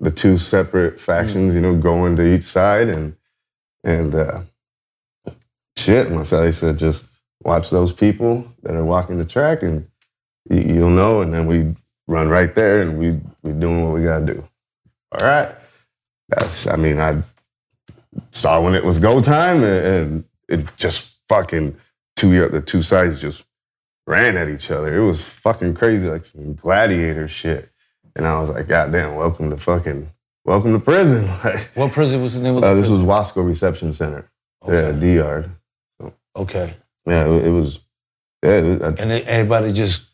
the 0.00 0.10
two 0.12 0.38
separate 0.38 1.00
factions, 1.00 1.56
you 1.56 1.60
know, 1.60 1.74
going 1.76 2.14
to 2.16 2.22
each 2.34 2.44
side 2.44 2.88
and 2.88 3.16
and 3.84 4.14
uh, 4.14 4.40
shit. 5.76 6.10
My 6.10 6.22
celly 6.22 6.54
said, 6.54 6.78
just 6.78 7.08
watch 7.42 7.70
those 7.70 7.92
people 7.92 8.46
that 8.62 8.74
are 8.74 8.84
walking 8.84 9.18
the 9.18 9.24
track 9.24 9.62
and 9.62 9.86
you, 10.50 10.60
you'll 10.60 10.90
know. 10.90 11.20
And 11.20 11.32
then 11.32 11.46
we 11.46 11.74
run 12.06 12.28
right 12.28 12.54
there 12.54 12.82
and 12.82 12.98
we 12.98 13.20
we 13.42 13.52
doing 13.52 13.84
what 13.84 13.94
we 13.94 14.04
gotta 14.04 14.26
do. 14.26 14.44
All 15.12 15.26
right. 15.26 15.54
That's 16.28 16.66
I 16.66 16.76
mean, 16.76 16.98
I 16.98 17.22
saw 18.30 18.60
when 18.60 18.74
it 18.74 18.84
was 18.84 18.98
go 18.98 19.20
time 19.20 19.62
and, 19.64 19.86
and 19.86 20.24
it 20.48 20.76
just 20.76 21.18
fucking 21.28 21.76
two 22.16 22.48
the 22.48 22.60
two 22.60 22.82
sides 22.82 23.20
just 23.20 23.44
ran 24.06 24.36
at 24.36 24.48
each 24.48 24.70
other. 24.70 24.94
It 24.94 25.04
was 25.04 25.22
fucking 25.24 25.74
crazy, 25.74 26.08
like 26.08 26.24
some 26.24 26.54
gladiator 26.54 27.28
shit. 27.28 27.70
And 28.14 28.26
I 28.26 28.38
was 28.40 28.50
like, 28.50 28.68
God 28.68 28.92
damn, 28.92 29.14
welcome 29.14 29.50
to 29.50 29.56
fucking 29.56 30.10
welcome 30.44 30.72
to 30.72 30.78
prison. 30.78 31.26
Like 31.44 31.70
What 31.74 31.92
prison 31.92 32.22
was 32.22 32.34
the 32.34 32.40
name 32.40 32.56
of 32.56 32.62
the 32.62 32.68
uh, 32.68 32.74
this 32.74 32.86
prison? 32.86 33.06
was 33.06 33.30
Wasco 33.32 33.46
Reception 33.46 33.92
Center. 33.92 34.28
Yeah, 34.66 34.92
D 34.92 35.16
yard. 35.16 35.50
okay. 36.36 36.74
Yeah, 37.06 37.26
it, 37.28 37.46
it 37.46 37.50
was 37.50 37.80
yeah, 38.44 38.50
it 38.58 38.64
was, 38.64 38.82
I- 38.82 39.02
And 39.02 39.12
everybody 39.12 39.72
just 39.72 40.04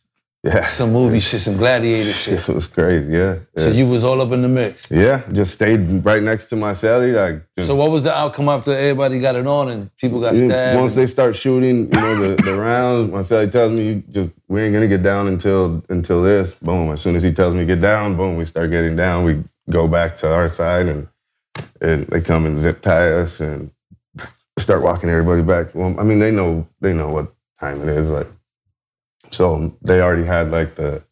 yeah. 0.42 0.66
some 0.66 0.92
movie 0.92 1.20
shit, 1.28 1.40
some 1.42 1.56
gladiator 1.58 2.12
shit. 2.12 2.48
It 2.48 2.54
was 2.54 2.66
crazy, 2.66 3.12
yeah. 3.12 3.38
yeah. 3.56 3.62
So 3.64 3.70
you 3.70 3.86
was 3.86 4.04
all 4.04 4.20
up 4.22 4.32
in 4.32 4.40
the 4.40 4.48
mix. 4.48 4.90
yeah, 4.90 5.22
just 5.32 5.52
stayed 5.52 6.02
right 6.04 6.22
next 6.22 6.46
to 6.48 6.56
my 6.56 6.72
celly. 6.72 7.12
Like, 7.14 7.42
So 7.62 7.74
what 7.76 7.90
was 7.90 8.02
the 8.04 8.14
outcome 8.16 8.48
after 8.48 8.72
everybody 8.72 9.18
got 9.20 9.34
it 9.36 9.46
on 9.46 9.68
and 9.68 9.94
people 9.96 10.20
got 10.20 10.34
stabbed? 10.34 10.80
once 10.80 10.94
they 10.94 11.06
start 11.06 11.36
shooting, 11.36 11.92
you 11.92 12.00
know, 12.00 12.34
the, 12.36 12.42
the 12.42 12.56
rounds, 12.68 13.12
my 13.12 13.18
celly 13.20 13.50
tells 13.52 13.72
me, 13.72 13.86
you 13.86 14.02
just 14.10 14.30
we 14.48 14.62
ain't 14.62 14.72
gonna 14.72 14.88
get 14.88 15.02
down 15.02 15.28
until 15.28 15.82
until 15.90 16.22
this. 16.22 16.54
Boom. 16.54 16.90
As 16.90 17.02
soon 17.02 17.16
as 17.16 17.22
he 17.22 17.32
tells 17.32 17.54
me 17.54 17.66
get 17.66 17.80
down, 17.82 18.16
boom, 18.16 18.36
we 18.36 18.46
start 18.46 18.70
getting 18.70 18.96
down. 18.96 19.24
We 19.24 19.44
go 19.70 19.88
back 19.88 20.16
to 20.16 20.32
our 20.32 20.48
side 20.48 20.86
and 20.86 21.08
and 21.80 22.06
they 22.08 22.20
come 22.20 22.46
and 22.46 22.58
zip 22.58 22.80
tie 22.80 23.12
us 23.12 23.40
and 23.40 23.70
start 24.58 24.82
walking 24.82 25.08
everybody 25.08 25.42
back. 25.42 25.74
Well, 25.74 25.98
I 25.98 26.02
mean, 26.04 26.18
they 26.18 26.30
know 26.30 26.66
they 26.80 26.92
know 26.92 27.10
what 27.10 27.32
time 27.60 27.82
it 27.82 27.88
is. 27.88 28.10
Like, 28.10 28.28
so 29.30 29.76
they 29.82 30.00
already 30.00 30.24
had 30.24 30.50
like 30.50 30.74
the 30.76 31.02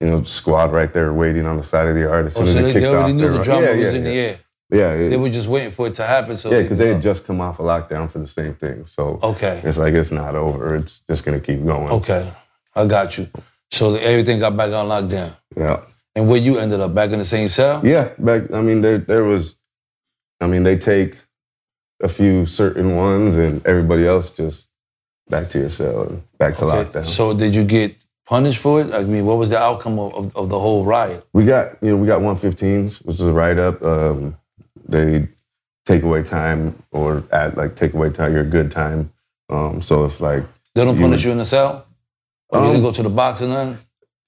you 0.00 0.08
know 0.08 0.22
squad 0.24 0.72
right 0.72 0.92
there 0.92 1.12
waiting 1.12 1.46
on 1.46 1.56
the 1.56 1.62
side 1.62 1.88
of 1.88 1.94
the 1.94 2.02
yard. 2.02 2.26
As 2.26 2.36
oh, 2.36 2.44
soon 2.44 2.48
as 2.48 2.52
so 2.54 2.58
it 2.58 2.62
they, 2.62 2.72
kicked 2.72 2.82
they 2.82 2.88
already 2.88 3.12
off 3.12 3.16
knew 3.16 3.38
the 3.38 3.44
drama 3.44 3.66
yeah, 3.66 3.76
was 3.76 3.92
yeah, 3.92 3.98
in 3.98 4.04
the 4.04 4.10
air. 4.10 4.38
Yeah, 4.70 4.92
it- 4.92 5.10
They 5.10 5.16
were 5.16 5.30
just 5.30 5.48
waiting 5.48 5.70
for 5.70 5.86
it 5.86 5.94
to 5.96 6.06
happen. 6.06 6.36
So 6.36 6.50
yeah, 6.50 6.62
because 6.62 6.78
could 6.78 6.78
they 6.78 6.92
had 6.94 7.02
just 7.02 7.26
come 7.26 7.40
off 7.40 7.58
a 7.58 7.62
lockdown 7.62 8.10
for 8.10 8.18
the 8.18 8.26
same 8.26 8.54
thing. 8.54 8.86
So 8.86 9.20
Okay. 9.22 9.60
it's 9.62 9.78
like 9.78 9.94
it's 9.94 10.10
not 10.10 10.34
over. 10.34 10.76
It's 10.76 11.00
just 11.08 11.24
gonna 11.24 11.40
keep 11.40 11.64
going. 11.64 11.90
Okay. 11.92 12.30
I 12.74 12.86
got 12.86 13.16
you. 13.18 13.28
So 13.70 13.94
everything 13.94 14.40
got 14.40 14.56
back 14.56 14.72
on 14.72 14.88
lockdown. 14.88 15.32
Yeah. 15.56 15.80
And 16.16 16.28
where 16.28 16.40
you 16.40 16.58
ended 16.58 16.80
up? 16.80 16.94
Back 16.94 17.10
in 17.10 17.18
the 17.18 17.24
same 17.24 17.48
cell? 17.48 17.80
Yeah. 17.84 18.10
Back. 18.18 18.50
I 18.52 18.62
mean, 18.62 18.80
there 18.82 18.98
there 18.98 19.24
was. 19.24 19.56
I 20.40 20.46
mean, 20.46 20.62
they 20.62 20.76
take 20.78 21.16
a 22.02 22.08
few 22.08 22.46
certain 22.46 22.96
ones, 22.96 23.36
and 23.36 23.64
everybody 23.66 24.06
else 24.06 24.30
just 24.30 24.68
back 25.28 25.48
to 25.50 25.58
your 25.58 25.70
cell 25.70 26.02
and 26.02 26.22
back 26.38 26.56
to 26.56 26.64
Okay. 26.66 26.84
lockdown. 27.00 27.06
So 27.06 27.34
did 27.34 27.54
you 27.54 27.64
get 27.64 27.96
punished 28.26 28.58
for 28.58 28.80
it? 28.80 28.92
I 28.94 29.02
mean, 29.04 29.24
what 29.26 29.38
was 29.38 29.50
the 29.50 29.58
outcome 29.58 29.98
of, 29.98 30.14
of, 30.14 30.36
of 30.36 30.48
the 30.50 30.58
whole 30.60 30.84
riot? 30.84 31.26
we 31.32 31.44
got 31.44 31.82
you 31.82 31.90
know 31.90 31.96
we 31.96 32.06
got 32.06 32.20
115s, 32.20 33.04
which 33.04 33.14
is 33.16 33.20
a 33.22 33.32
write 33.32 33.58
up. 33.58 33.82
Um, 33.82 34.36
they 34.86 35.28
take 35.86 36.02
away 36.02 36.22
time 36.22 36.80
or 36.92 37.24
add 37.32 37.56
like 37.56 37.74
take 37.74 37.94
away 37.94 38.10
time 38.10 38.34
your 38.34 38.44
good 38.44 38.70
time. 38.70 39.12
Um, 39.50 39.82
so 39.82 40.04
if 40.04 40.20
like 40.20 40.44
They 40.74 40.84
don't 40.84 40.96
You- 40.96 41.02
punish 41.02 41.24
you 41.24 41.32
in 41.32 41.38
the 41.38 41.44
cell? 41.44 41.86
Or 42.50 42.60
you 42.60 42.66
Um, 42.66 42.72
didn't 42.72 42.84
go 42.84 42.92
to 42.92 43.02
the 43.02 43.08
box 43.10 43.40
or 43.42 43.48
nothing? 43.48 43.78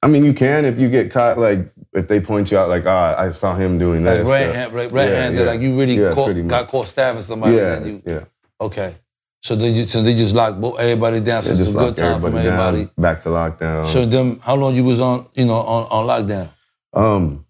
I 0.03 0.09
mean, 0.09 0.25
you 0.25 0.35
can 0.35 0.65
if 0.65 0.79
you 0.79 0.89
get 0.89 1.11
caught. 1.11 1.39
Like 1.39 1.69
if 1.97 2.07
they 2.09 2.21
point 2.21 2.51
you 2.51 2.59
out, 2.59 2.69
like 2.69 2.85
ah, 2.87 3.17
I 3.19 3.31
saw 3.33 3.55
him 3.57 3.79
doing 3.79 4.05
Like 4.05 4.19
this. 4.19 4.29
uh, 4.29 4.53
hand, 4.53 4.73
red, 4.73 4.93
red 4.93 5.09
yeah, 5.11 5.17
handed, 5.23 5.41
yeah. 5.41 5.47
like 5.51 5.61
you 5.61 5.79
really 5.79 5.95
Yeah, 5.99 6.15
caught, 6.15 6.49
got 6.49 6.69
caught 6.69 6.87
stabbing 6.87 7.23
somebody. 7.23 7.57
yeah, 7.57 7.75
and 7.77 7.87
you, 7.87 8.03
yeah. 8.05 8.25
okay. 8.61 8.97
So 9.43 9.55
they 9.57 9.73
just, 9.73 9.91
so 9.91 10.03
they 10.03 10.15
just 10.15 10.35
locked 10.35 10.59
everybody 10.79 11.21
down. 11.21 11.43
So 11.43 11.53
it's 11.55 11.69
a 11.69 11.73
good 11.73 11.97
time 11.97 12.21
from 12.21 12.37
everybody 12.37 12.85
down, 12.85 12.91
back 12.99 13.23
to 13.23 13.29
lockdown. 13.31 13.87
So 13.87 14.05
then, 14.05 14.39
how 14.43 14.57
long 14.57 14.75
you 14.75 14.85
was 14.85 15.01
on, 15.01 15.27
you 15.35 15.45
know, 15.47 15.55
on, 15.57 15.83
on 15.91 16.07
lockdown? 16.27 16.49
Um, 16.93 17.47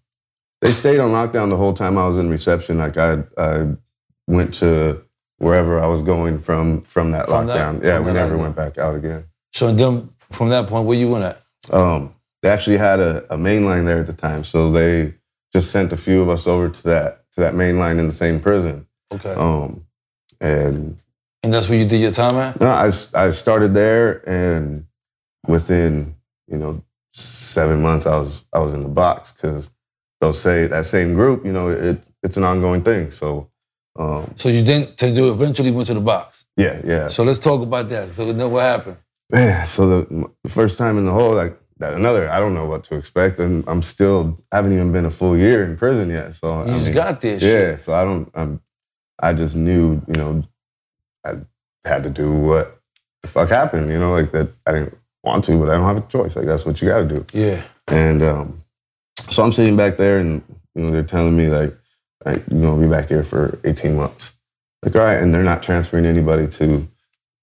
they 0.61 0.71
stayed 0.71 0.99
on 0.99 1.11
lockdown 1.11 1.49
the 1.49 1.57
whole 1.57 1.73
time 1.73 1.97
I 1.97 2.07
was 2.07 2.17
in 2.17 2.29
reception. 2.29 2.77
Like 2.77 2.97
I, 2.97 3.23
I 3.37 3.67
went 4.27 4.53
to 4.55 5.01
wherever 5.39 5.79
I 5.79 5.87
was 5.87 6.01
going 6.01 6.39
from 6.39 6.81
from 6.83 7.11
that 7.11 7.27
From 7.27 7.47
that- 7.47 7.57
lockdown. 7.57 7.83
yeah, 7.83 7.97
from 7.97 8.05
we 8.05 8.11
never 8.13 8.35
lockdown. 8.35 8.39
went 8.41 8.55
back 8.55 8.77
out 8.77 8.95
again. 8.95 9.25
So 9.53 9.73
then, 9.73 10.09
from 10.31 10.49
that 10.49 10.67
point, 10.67 10.85
where 10.85 10.97
you 10.97 11.09
went 11.09 11.25
at? 11.25 11.41
Um, 11.73 12.13
they 12.41 12.49
actually 12.49 12.77
had 12.77 12.99
a, 12.99 13.33
a 13.33 13.37
main 13.37 13.65
line 13.65 13.85
there 13.85 13.99
at 13.99 14.07
the 14.07 14.13
time, 14.13 14.43
so 14.43 14.71
they 14.71 15.13
just 15.53 15.71
sent 15.71 15.93
a 15.93 15.97
few 15.97 16.21
of 16.21 16.29
us 16.29 16.47
over 16.47 16.69
to 16.69 16.83
that 16.83 17.23
to 17.33 17.41
that 17.41 17.55
main 17.55 17.77
line 17.77 17.99
in 17.99 18.07
the 18.07 18.13
same 18.13 18.39
prison. 18.39 18.87
Okay. 19.11 19.33
Um, 19.33 19.85
and 20.39 20.97
and 21.43 21.53
that's 21.53 21.69
where 21.69 21.77
you 21.77 21.87
did 21.87 22.01
your 22.01 22.11
time 22.11 22.35
at? 22.35 22.59
no, 22.59 22.67
I 22.67 22.91
I 23.13 23.31
started 23.31 23.73
there, 23.73 24.27
and 24.29 24.85
within 25.47 26.15
you 26.47 26.57
know 26.57 26.83
seven 27.13 27.81
months, 27.81 28.05
I 28.05 28.17
was 28.19 28.45
I 28.53 28.59
was 28.59 28.73
in 28.73 28.83
the 28.83 28.89
box 28.89 29.31
because 29.31 29.69
they'll 30.19 30.33
say 30.33 30.67
that 30.67 30.85
same 30.85 31.13
group, 31.13 31.45
you 31.45 31.53
know, 31.53 31.69
it 31.69 32.07
it's 32.23 32.37
an 32.37 32.43
ongoing 32.43 32.83
thing. 32.83 33.11
So. 33.11 33.49
Um, 33.99 34.31
So 34.35 34.49
you 34.49 34.63
didn't, 34.63 34.95
to 34.99 35.11
do 35.11 35.31
eventually 35.31 35.71
went 35.71 35.87
to 35.87 35.95
the 35.95 35.99
box. 36.01 36.45
Yeah, 36.55 36.79
yeah. 36.85 37.07
So 37.07 37.23
let's 37.23 37.39
talk 37.39 37.61
about 37.63 37.89
that. 37.89 38.11
So 38.11 38.31
then 38.31 38.51
what 38.51 38.61
happened? 38.61 38.97
Man, 39.31 39.65
so 39.65 39.89
the, 39.89 40.29
the 40.43 40.49
first 40.49 40.77
time 40.77 40.99
in 40.99 41.05
the 41.05 41.11
hole, 41.11 41.33
like 41.33 41.59
that, 41.79 41.93
another, 41.93 42.29
I 42.29 42.39
don't 42.39 42.53
know 42.53 42.65
what 42.65 42.83
to 42.85 42.95
expect, 42.95 43.39
and 43.39 43.63
I'm 43.67 43.81
still, 43.81 44.43
I 44.51 44.57
haven't 44.57 44.73
even 44.73 44.91
been 44.91 45.05
a 45.05 45.11
full 45.11 45.37
year 45.37 45.63
in 45.63 45.77
prison 45.77 46.09
yet. 46.09 46.33
So 46.35 46.63
You 46.65 46.71
I 46.71 46.73
just 46.73 46.85
mean, 46.85 46.93
got 46.93 47.21
this. 47.21 47.41
yeah. 47.43 47.49
shit. 47.49 47.81
So 47.81 47.93
I 47.93 48.03
don't, 48.03 48.29
I'm, 48.35 48.61
I 49.19 49.33
just 49.33 49.55
knew, 49.55 50.01
you 50.07 50.13
know, 50.13 50.43
I 51.25 51.35
had 51.85 52.03
to 52.03 52.09
do 52.09 52.31
what 52.31 52.79
the 53.23 53.27
fuck 53.29 53.49
happened. 53.49 53.91
You 53.91 53.99
know, 53.99 54.11
like 54.13 54.31
that. 54.31 54.49
I 54.65 54.71
didn't 54.73 54.97
want 55.23 55.43
to, 55.45 55.59
but 55.59 55.69
I 55.69 55.73
don't 55.73 55.83
have 55.83 55.97
a 55.97 56.07
choice. 56.07 56.35
Like 56.35 56.45
that's 56.45 56.65
what 56.65 56.81
you 56.81 56.87
got 56.87 56.99
to 56.99 57.07
do. 57.07 57.25
Yeah. 57.33 57.63
And 57.87 58.21
um, 58.21 58.63
so 59.29 59.43
I'm 59.43 59.51
sitting 59.51 59.75
back 59.75 59.97
there, 59.97 60.19
and 60.19 60.43
you 60.75 60.83
know, 60.83 60.91
they're 60.91 61.03
telling 61.03 61.35
me 61.35 61.47
like, 61.47 61.75
like 62.25 62.43
you're 62.49 62.61
gonna 62.61 62.81
be 62.81 62.89
back 62.89 63.09
here 63.09 63.23
for 63.23 63.59
18 63.63 63.95
months. 63.95 64.33
Like, 64.83 64.95
all 64.95 65.01
right, 65.01 65.17
and 65.21 65.33
they're 65.33 65.43
not 65.43 65.63
transferring 65.63 66.05
anybody 66.05 66.47
to 66.47 66.87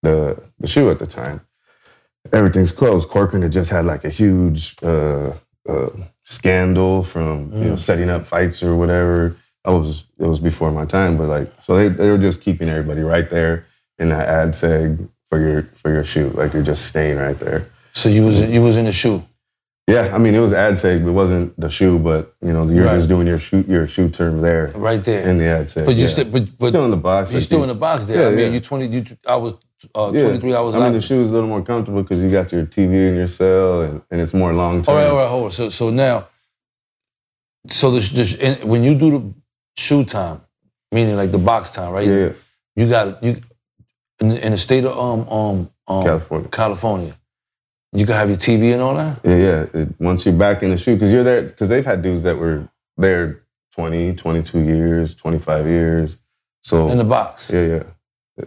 the 0.03 0.43
the 0.61 0.67
SHU 0.69 0.91
at 0.91 0.99
the 1.01 1.07
time. 1.07 1.41
Everything's 2.33 2.73
closed. 2.73 3.09
Corcoran 3.09 3.43
had 3.43 3.53
just 3.53 3.71
had 3.71 3.85
like 3.85 4.05
a 4.05 4.09
huge 4.09 4.77
uh, 4.83 5.33
uh, 5.69 5.91
scandal 6.25 7.03
from 7.05 7.53
you 7.53 7.65
know 7.69 7.75
Mm. 7.75 7.79
setting 7.79 8.11
up 8.11 8.27
fights 8.27 8.63
or 8.63 8.75
whatever. 8.77 9.37
I 9.65 9.71
was 9.71 10.05
it 10.19 10.27
was 10.27 10.41
before 10.41 10.71
my 10.71 10.85
time, 10.87 11.17
but 11.17 11.29
like 11.29 11.53
so 11.65 11.77
they 11.77 11.89
they 11.89 12.09
were 12.11 12.19
just 12.19 12.41
keeping 12.41 12.69
everybody 12.69 13.03
right 13.03 13.29
there 13.29 13.67
in 13.99 14.09
that 14.09 14.29
ad 14.29 14.51
seg 14.51 15.09
for 15.29 15.39
your 15.39 15.63
for 15.75 15.91
your 15.91 16.05
shoot. 16.05 16.35
Like 16.35 16.53
you're 16.55 16.63
just 16.63 16.87
staying 16.87 17.19
right 17.19 17.39
there. 17.39 17.67
So 17.93 18.09
you 18.09 18.25
was 18.25 18.41
you 18.41 18.63
was 18.63 18.77
in 18.77 18.87
the 18.87 18.93
SHU. 18.93 19.23
Yeah, 19.87 20.13
I 20.15 20.19
mean 20.19 20.35
it 20.35 20.41
was 20.41 20.53
ad 20.55 20.75
seg. 20.75 21.03
but 21.05 21.11
It 21.11 21.13
wasn't 21.13 21.61
the 21.61 21.69
SHU, 21.71 21.99
but 21.99 22.35
you 22.41 22.53
know 22.55 22.65
you're 22.67 22.87
Right. 22.87 22.97
just 22.97 23.09
doing 23.09 23.27
your 23.27 23.39
shoot 23.39 23.69
your 23.69 23.87
SHU 23.87 24.09
term 24.09 24.41
there 24.41 24.73
Right 24.75 25.05
there. 25.05 25.29
in 25.29 25.37
the 25.39 25.45
ad 25.45 25.67
seg. 25.67 25.85
but 25.87 25.95
you 25.95 26.03
yeah. 26.03 26.09
still 26.09 26.25
but, 26.25 26.43
but 26.59 26.69
still 26.69 26.85
in 26.87 26.91
the 26.91 26.97
box. 26.97 27.31
you're 27.31 27.41
like 27.41 27.45
still 27.45 27.63
in 27.63 27.69
the 27.69 27.75
box 27.75 28.07
there. 28.07 28.21
Yeah, 28.23 28.27
I 28.29 28.31
mean 28.31 28.39
yeah. 28.47 28.55
you 28.57 28.61
twenty 28.61 28.87
you 28.87 29.05
I 29.27 29.37
was 29.37 29.53
uh, 29.95 30.11
yeah. 30.13 30.21
twenty 30.21 30.39
three 30.39 30.55
hours 30.55 30.75
I 30.75 30.81
mean 30.81 30.93
the 30.93 31.01
SHU 31.01 31.21
is 31.21 31.29
a 31.29 31.33
little 31.33 31.49
more 31.49 31.63
comfortable 31.63 32.03
because 32.03 32.23
you 32.23 32.31
got 32.31 32.53
your 32.53 32.67
TV 32.67 33.09
in 33.09 33.17
your 33.17 33.27
cell 33.27 33.83
and, 33.83 34.03
and 34.11 34.21
it's 34.21 34.35
more 34.35 34.53
long 34.53 34.83
term. 34.83 34.95
All 34.95 35.01
right, 35.01 35.09
all 35.09 35.17
right, 35.17 35.29
hold 35.29 35.45
on. 35.45 35.51
So 35.51 35.69
so 35.69 35.91
now 35.91 36.29
so 37.69 37.91
the, 37.91 38.01
the 38.01 38.67
when 38.67 38.83
you 38.83 38.95
do 38.95 39.11
the 39.11 39.35
SHU 39.77 40.05
time, 40.05 40.41
meaning 40.93 41.17
like 41.17 41.33
the 41.33 41.39
box 41.39 41.71
time, 41.71 41.93
right? 41.93 42.07
Yeah. 42.07 42.33
You 42.77 42.89
got 42.89 43.23
you 43.23 43.41
in 44.21 44.29
the, 44.29 44.47
in 44.47 44.53
the 44.53 44.59
state 44.59 44.85
of 44.85 44.99
um 44.99 45.29
um, 45.29 45.71
um 45.89 46.05
California. 46.05 46.49
California. 46.49 47.19
You 47.93 48.07
can 48.07 48.17
have 48.17 48.29
your 48.29 48.39
TV 48.39 48.73
and 48.73 48.83
all 48.83 48.97
that. 48.97 49.21
Yeah, 49.23 49.37
yeah. 49.37 49.67
It, 49.83 50.01
once 50.01 50.27
you're 50.27 50.35
back 50.35 50.65
in 50.65 50.71
the 50.71 50.77
SHU, 50.77 50.95
because 50.95 51.13
you're 51.13 51.23
there, 51.23 51.43
because 51.43 51.69
they've 51.69 51.85
had 51.85 52.03
dudes 52.03 52.25
that 52.25 52.37
were 52.37 52.69
there 52.97 53.45
20, 53.77 54.17
22 54.17 54.61
years, 54.61 55.15
25 55.15 55.67
years. 55.67 56.17
So 56.61 56.89
In 56.89 56.99
the 56.99 57.05
box. 57.05 57.53
yeah, 57.53 57.67
yeah. 57.67 57.83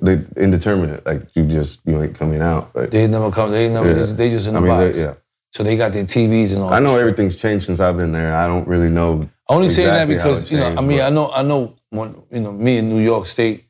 They 0.01 0.19
indeterminate. 0.35 1.05
Like 1.05 1.23
you 1.35 1.45
just 1.45 1.79
you 1.85 2.01
ain't 2.01 2.15
coming 2.15 2.41
out. 2.41 2.75
Like, 2.75 2.89
They 2.91 3.07
never 3.07 3.31
come. 3.31 3.51
They 3.51 3.69
never. 3.69 3.87
Yeah. 3.87 4.05
They, 4.05 4.11
they 4.13 4.29
just 4.29 4.47
in 4.47 4.53
the 4.53 4.59
I 4.59 4.61
mean, 4.63 4.69
box. 4.71 4.95
they, 4.97 5.01
yeah. 5.03 5.13
So 5.53 5.63
they 5.63 5.77
got 5.77 5.93
their 5.93 6.03
TVs 6.03 6.51
and 6.53 6.61
all. 6.61 6.73
I 6.73 6.79
know 6.79 6.91
shit. 6.95 7.01
everything's 7.01 7.35
changed 7.37 7.65
since 7.65 7.79
I've 7.79 7.95
been 7.97 8.11
there. 8.11 8.35
I 8.35 8.47
don't 8.47 8.67
really 8.67 8.89
know. 8.89 9.29
I 9.49 9.53
only 9.53 9.69
saying 9.69 9.87
that 9.87 10.07
because 10.07 10.51
you 10.51 10.59
know. 10.59 10.75
I 10.75 10.81
mean, 10.81 10.97
but- 10.97 11.05
I 11.05 11.09
know. 11.09 11.31
I 11.31 11.41
know. 11.43 11.73
When 11.89 12.21
you 12.31 12.41
know 12.41 12.51
me 12.51 12.79
in 12.79 12.89
New 12.89 12.99
York 12.99 13.27
State, 13.27 13.63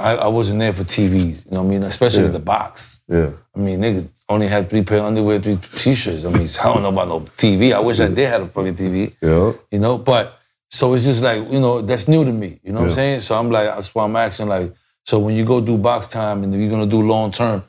I, 0.00 0.16
I 0.16 0.26
wasn't 0.28 0.58
there 0.58 0.72
for 0.72 0.82
TVs. 0.82 1.44
You 1.46 1.52
know 1.52 1.62
what 1.62 1.68
I 1.68 1.70
mean? 1.70 1.82
Especially 1.84 2.24
Yeah. 2.24 2.30
the 2.30 2.38
box. 2.40 3.02
Yeah, 3.08 3.30
I 3.54 3.58
mean, 3.60 3.80
nigga 3.80 4.08
only 4.28 4.48
had 4.48 4.68
three 4.68 4.82
pair 4.82 4.98
of 4.98 5.04
underwear, 5.06 5.38
three 5.38 5.56
t-shirts. 5.56 6.24
I 6.24 6.30
mean, 6.30 6.48
I 6.60 6.64
don't 6.64 6.82
know 6.82 6.88
about 6.88 7.06
no 7.08 7.20
TV. 7.36 7.72
I 7.72 7.78
wish 7.78 8.00
I 8.00 8.08
did 8.08 8.28
have 8.28 8.42
a 8.42 8.46
fucking 8.48 8.74
TV. 8.74 9.14
yeah. 9.22 9.52
You 9.70 9.78
know, 9.78 9.96
but 9.96 10.38
so 10.70 10.92
it's 10.94 11.04
just 11.04 11.22
like 11.22 11.50
you 11.52 11.60
know 11.60 11.80
that's 11.82 12.08
new 12.08 12.24
to 12.24 12.32
me. 12.32 12.58
You 12.64 12.72
know 12.72 12.80
what 12.80 12.88
I'm 12.88 12.94
saying? 12.94 13.20
So 13.20 13.38
I'm 13.38 13.50
like, 13.50 13.66
that's 13.68 13.94
why 13.94 14.04
I'm 14.04 14.16
asking. 14.16 14.48
Like, 14.48 14.72
so 15.08 15.18
when 15.18 15.34
you 15.34 15.42
go 15.42 15.58
do 15.62 15.78
box 15.78 16.06
time 16.06 16.42
and 16.42 16.52
you're 16.52 16.68
gonna 16.70 16.84
do 16.84 17.00
long 17.00 17.30
term, 17.30 17.64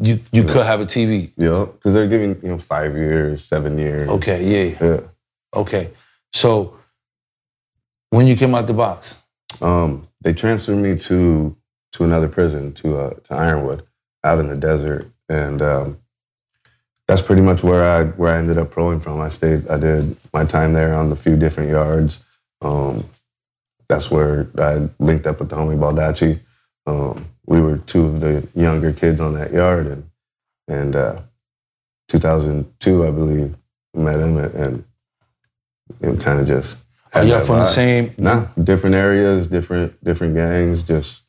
you 0.00 0.18
you 0.32 0.42
could 0.42 0.64
have 0.64 0.80
a 0.80 0.86
TV. 0.86 1.30
Yeah, 1.36 1.66
because 1.70 1.92
they're 1.92 2.08
giving 2.08 2.40
you 2.42 2.48
know 2.48 2.58
five 2.58 2.96
years, 2.96 3.44
seven 3.44 3.76
years. 3.76 4.08
Okay, 4.08 4.38
yeah, 4.54 4.86
Yeah. 4.88 5.00
okay. 5.54 5.90
So 6.32 6.78
when 8.08 8.26
you 8.26 8.36
came 8.36 8.54
out 8.54 8.66
the 8.66 8.72
box, 8.72 9.18
Um, 9.60 10.08
they 10.22 10.32
transferred 10.32 10.78
me 10.78 10.96
to 11.08 11.54
to 11.92 12.04
another 12.04 12.28
prison, 12.28 12.72
to 12.80 12.86
uh, 12.96 13.10
to 13.24 13.34
Ironwood, 13.34 13.82
out 14.24 14.38
in 14.38 14.48
the 14.48 14.56
desert, 14.56 15.12
and 15.28 15.60
um, 15.60 15.98
that's 17.06 17.20
pretty 17.20 17.42
much 17.42 17.62
where 17.62 17.84
I 17.96 18.04
where 18.16 18.32
I 18.34 18.38
ended 18.38 18.56
up 18.56 18.72
proing 18.72 19.02
from. 19.02 19.20
I 19.20 19.28
stayed, 19.28 19.68
I 19.68 19.76
did 19.76 20.16
my 20.32 20.46
time 20.46 20.72
there 20.72 20.94
on 20.94 21.10
the 21.10 21.16
few 21.16 21.36
different 21.36 21.68
yards. 21.68 22.24
Um, 22.62 23.04
that's 23.90 24.10
where 24.10 24.48
I 24.56 24.88
linked 24.98 25.26
up 25.26 25.38
with 25.40 25.50
the 25.50 25.56
homie 25.56 25.78
Baldacci. 25.78 26.40
Um, 26.86 27.26
we 27.46 27.60
were 27.60 27.78
two 27.78 28.04
of 28.06 28.20
the 28.20 28.46
younger 28.54 28.92
kids 28.92 29.20
on 29.20 29.34
that 29.34 29.52
yard, 29.52 29.86
and 29.86 30.10
and 30.68 30.96
uh, 30.96 31.20
2002, 32.08 33.06
I 33.06 33.10
believe, 33.10 33.54
met 33.94 34.20
him, 34.20 34.36
and, 34.38 34.54
and 34.54 34.84
it 36.00 36.20
kind 36.20 36.40
of 36.40 36.46
just. 36.46 36.82
are 37.14 37.22
y'all 37.24 37.38
that 37.38 37.46
from 37.46 37.58
the 37.58 37.66
same? 37.66 38.14
Nah, 38.18 38.46
different 38.62 38.94
areas, 38.96 39.46
different 39.46 40.02
different 40.04 40.34
gangs. 40.34 40.82
Just 40.82 41.22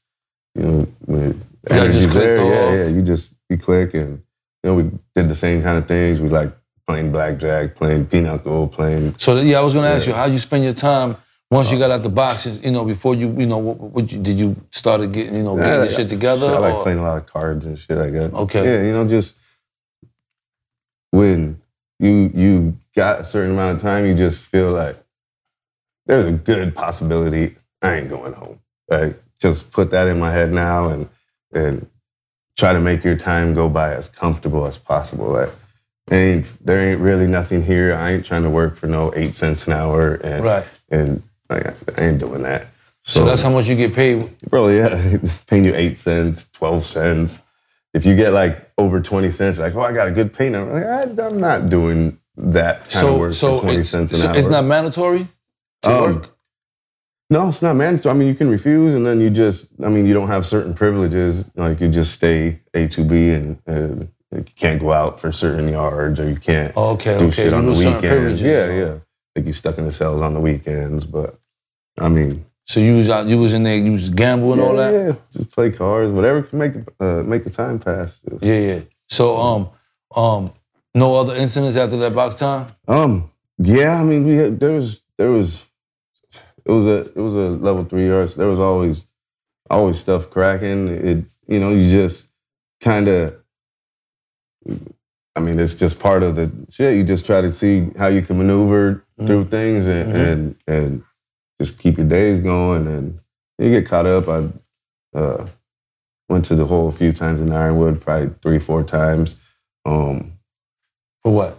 you 0.55 0.63
know, 0.63 0.87
when 1.05 1.41
energy's 1.69 2.13
there. 2.13 2.37
Yeah, 2.37 2.75
yeah. 2.83 2.87
You 2.89 3.01
just 3.01 3.33
you 3.49 3.57
click, 3.57 3.93
and 3.93 4.23
you 4.63 4.69
know 4.69 4.75
we 4.75 4.83
did 5.15 5.29
the 5.29 5.35
same 5.35 5.61
kind 5.61 5.77
of 5.77 5.87
things. 5.87 6.19
We 6.19 6.29
like 6.29 6.51
playing 6.87 7.11
blackjack, 7.11 7.75
playing 7.75 8.05
pinochle, 8.07 8.67
playing. 8.67 9.15
So 9.17 9.39
yeah, 9.39 9.59
I 9.59 9.61
was 9.61 9.73
gonna 9.73 9.87
ask 9.87 10.05
Yeah. 10.07 10.13
you 10.13 10.17
how 10.17 10.25
you 10.25 10.39
spend 10.39 10.63
your 10.63 10.73
time 10.73 11.15
once 11.53 11.71
you 11.71 11.77
got 11.79 11.91
out 11.91 12.03
the 12.03 12.09
boxes. 12.09 12.63
You 12.63 12.71
know, 12.71 12.83
before 12.85 13.15
you 13.15 13.27
you 13.37 13.45
know 13.45 13.57
what, 13.59 13.77
what 13.79 14.11
you, 14.11 14.19
did 14.21 14.39
you 14.39 14.55
started 14.71 15.11
getting 15.11 15.35
you 15.35 15.43
know 15.43 15.55
getting 15.55 15.71
Yeah, 15.71 15.77
this 15.79 15.95
shit 15.95 16.09
together? 16.09 16.47
I 16.47 16.57
like 16.57 16.73
or- 16.75 16.83
playing 16.83 16.99
a 16.99 17.03
lot 17.03 17.17
of 17.17 17.25
cards 17.27 17.65
and 17.65 17.77
shit 17.77 17.97
like 17.97 18.13
that. 18.13 18.33
Okay. 18.33 18.63
Yeah, 18.65 18.85
you 18.87 18.91
know, 18.93 19.07
just 19.07 19.35
when 21.11 21.61
you 21.99 22.31
you 22.33 22.77
got 22.95 23.21
a 23.21 23.23
certain 23.23 23.51
amount 23.51 23.77
of 23.77 23.81
time, 23.81 24.05
you 24.05 24.15
just 24.15 24.43
feel 24.43 24.71
like 24.71 24.97
there's 26.05 26.25
a 26.25 26.31
good 26.31 26.75
possibility 26.75 27.55
I 27.81 27.95
ain't 27.95 28.09
going 28.09 28.33
home. 28.33 28.59
Like 28.89 29.21
just 29.39 29.71
put 29.71 29.91
that 29.91 30.07
in 30.07 30.19
my 30.19 30.31
head 30.31 30.51
now 30.51 30.89
and 30.89 31.09
and 31.53 31.87
try 32.57 32.73
to 32.73 32.79
make 32.79 33.03
your 33.03 33.15
time 33.15 33.53
go 33.53 33.69
by 33.69 33.93
as 33.93 34.09
comfortable 34.09 34.65
as 34.65 34.77
possible. 34.77 35.27
Like 35.27 35.49
ain't 36.11 36.45
there 36.65 36.79
ain't 36.79 36.99
really 36.99 37.27
nothing 37.27 37.63
here. 37.63 37.93
I 37.93 38.11
ain't 38.11 38.25
trying 38.25 38.43
to 38.43 38.49
work 38.49 38.75
for 38.75 38.87
no 38.87 39.13
eight 39.15 39.35
cents 39.35 39.67
an 39.67 39.73
hour 39.73 40.15
and 40.15 40.43
Right. 40.43 40.65
and 40.89 41.23
like, 41.49 41.65
I 41.99 42.05
ain't 42.05 42.19
doing 42.19 42.41
that. 42.43 42.67
So 43.05 43.25
that's 43.25 43.41
how 43.41 43.49
much 43.49 43.67
you 43.67 43.75
get 43.75 43.93
paid. 43.93 44.37
Bro, 44.49 44.69
yeah, 44.69 45.17
paying 45.47 45.65
you 45.65 45.75
eight 45.75 45.97
cents, 45.97 46.49
twelve 46.51 46.85
cents. 46.85 47.43
If 47.93 48.05
you 48.05 48.15
get 48.15 48.31
like 48.31 48.71
over 48.77 49.01
twenty 49.01 49.31
cents, 49.31 49.59
like, 49.59 49.75
oh, 49.75 49.81
I 49.81 49.91
got 49.91 50.07
a 50.07 50.11
good 50.11 50.33
payment. 50.33 50.69
I'm 50.69 50.73
like, 50.73 51.19
I, 51.19 51.25
I'm 51.27 51.39
not 51.39 51.69
doing 51.69 52.17
that 52.37 52.89
kind 52.89 53.07
of 53.07 53.11
So 53.13 53.17
work 53.19 53.33
so 53.33 53.57
for 53.57 53.63
twenty 53.65 53.79
it's, 53.81 53.89
cents 53.89 54.11
an 54.13 54.19
so 54.19 54.29
hour. 54.29 54.37
it's 54.37 54.47
not 54.47 54.63
mandatory 54.63 55.27
to 55.83 55.89
Um, 55.91 56.13
work. 56.15 56.29
No, 57.29 57.49
it's 57.49 57.61
not 57.61 57.75
mandatory. 57.75 58.13
I 58.13 58.17
mean, 58.17 58.27
you 58.29 58.35
can 58.35 58.49
refuse, 58.49 58.93
and 58.93 59.05
then 59.05 59.19
you 59.19 59.29
just, 59.29 59.65
I 59.83 59.89
mean, 59.89 60.05
you 60.05 60.13
don't 60.13 60.27
have 60.27 60.45
certain 60.45 60.73
privileges. 60.73 61.49
Like 61.55 61.79
you 61.81 61.89
just 61.89 62.13
stay 62.13 62.61
A 62.73 62.87
to 62.89 63.03
B, 63.03 63.31
and 63.31 63.59
uh, 63.67 64.05
like 64.31 64.49
you 64.49 64.55
can't 64.55 64.79
go 64.79 64.93
out 64.93 65.19
for 65.19 65.31
certain 65.33 65.67
yards, 65.67 66.19
or 66.21 66.29
you 66.29 66.37
can't 66.37 66.71
Oh, 66.77 66.91
okay, 66.91 67.17
do 67.17 67.25
okay. 67.25 67.35
shit 67.35 67.51
You 67.51 67.57
on 67.57 67.65
the 67.65 67.71
weekends. 67.73 68.41
Yeah, 68.41 68.71
yeah. 68.71 68.95
Like 69.35 69.45
you 69.47 69.53
stuck 69.53 69.77
in 69.77 69.85
the 69.85 69.91
cells 69.91 70.21
on 70.21 70.33
the 70.33 70.39
weekends, 70.39 71.05
but 71.05 71.39
I 71.99 72.07
mean, 72.09 72.45
So 72.65 72.79
you 72.79 72.93
was 72.95 73.09
out, 73.09 73.27
you 73.27 73.37
was 73.39 73.53
in 73.53 73.63
there, 73.63 73.75
you 73.77 73.91
was 73.93 74.09
gambling 74.09 74.59
all 74.59 74.75
that. 74.75 74.93
yeah, 74.93 75.15
just 75.31 75.51
play 75.51 75.71
cards, 75.71 76.11
whatever 76.11 76.43
can 76.43 76.59
make 76.59 76.73
the 76.73 76.85
uh, 76.99 77.23
make 77.23 77.43
the 77.43 77.49
time 77.49 77.79
pass. 77.79 78.19
Just- 78.29 78.43
Yeah, 78.43 78.59
yeah. 78.59 78.79
So 79.09 79.37
um 79.37 79.69
um 80.15 80.53
no 80.95 81.15
other 81.15 81.35
incidents 81.35 81.75
after 81.77 81.97
that 81.97 82.13
box 82.13 82.35
time. 82.35 82.67
Um, 82.87 83.31
yeah, 83.57 83.99
I 83.99 84.03
mean, 84.03 84.25
we 84.27 84.35
had, 84.37 84.59
there 84.59 84.71
was 84.71 85.01
there 85.17 85.31
was 85.31 85.63
it 86.65 86.71
was 86.71 86.85
a 86.85 86.97
it 87.07 87.15
was 87.17 87.33
a 87.33 87.49
level 87.49 87.83
three 87.85 88.07
yards. 88.07 88.35
There 88.35 88.47
was 88.47 88.59
always 88.59 89.05
always 89.69 89.97
stuff 89.99 90.29
cracking. 90.29 90.87
It 90.89 91.25
you 91.47 91.59
know 91.59 91.71
you 91.71 91.89
just 91.89 92.31
kind 92.81 93.07
of. 93.07 93.35
I 95.35 95.39
mean, 95.39 95.59
it's 95.59 95.73
just 95.73 95.99
part 95.99 96.21
of 96.21 96.35
the 96.35 96.51
shit. 96.69 96.95
You 96.95 97.03
just 97.03 97.25
try 97.25 97.41
to 97.41 97.51
see 97.51 97.89
how 97.97 98.07
you 98.07 98.21
can 98.21 98.37
maneuver 98.37 99.02
through 99.17 99.45
things 99.45 99.87
and, 99.87 100.11
Mhm. 100.11 100.15
and 100.15 100.55
and 100.67 101.03
just 101.61 101.79
keep 101.79 101.97
your 101.97 102.07
days 102.07 102.39
going. 102.39 102.87
And 102.87 103.19
you 103.59 103.69
get 103.69 103.85
caught 103.87 104.05
up. 104.05 104.27
I 104.27 104.49
uh, 105.17 105.47
went 106.29 106.45
to 106.45 106.55
the 106.55 106.65
hole 106.65 106.87
a 106.87 106.91
few 106.91 107.13
times 107.13 107.39
in 107.41 107.51
Ironwood, 107.51 108.01
probably 108.01 108.31
three, 108.41 108.59
four 108.59 108.83
times. 108.83 109.35
Um, 109.85 110.33
For 111.23 111.31
what? 111.33 111.57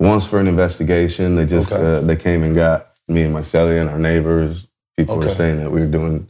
once 0.00 0.26
for 0.26 0.38
an 0.40 0.46
investigation. 0.48 1.36
They 1.36 1.46
just 1.46 1.72
Okay. 1.72 1.82
uh, 1.82 2.00
they 2.00 2.16
came 2.16 2.42
and 2.42 2.54
got 2.54 2.88
me 3.08 3.22
and 3.22 3.32
my 3.32 3.40
cellie 3.40 3.80
and 3.80 3.88
our 3.88 3.98
neighbors. 3.98 4.66
People 4.96 5.16
were 5.16 5.28
saying 5.30 5.58
that 5.58 5.70
we 5.70 5.80
were 5.80 5.86
doing 5.86 6.28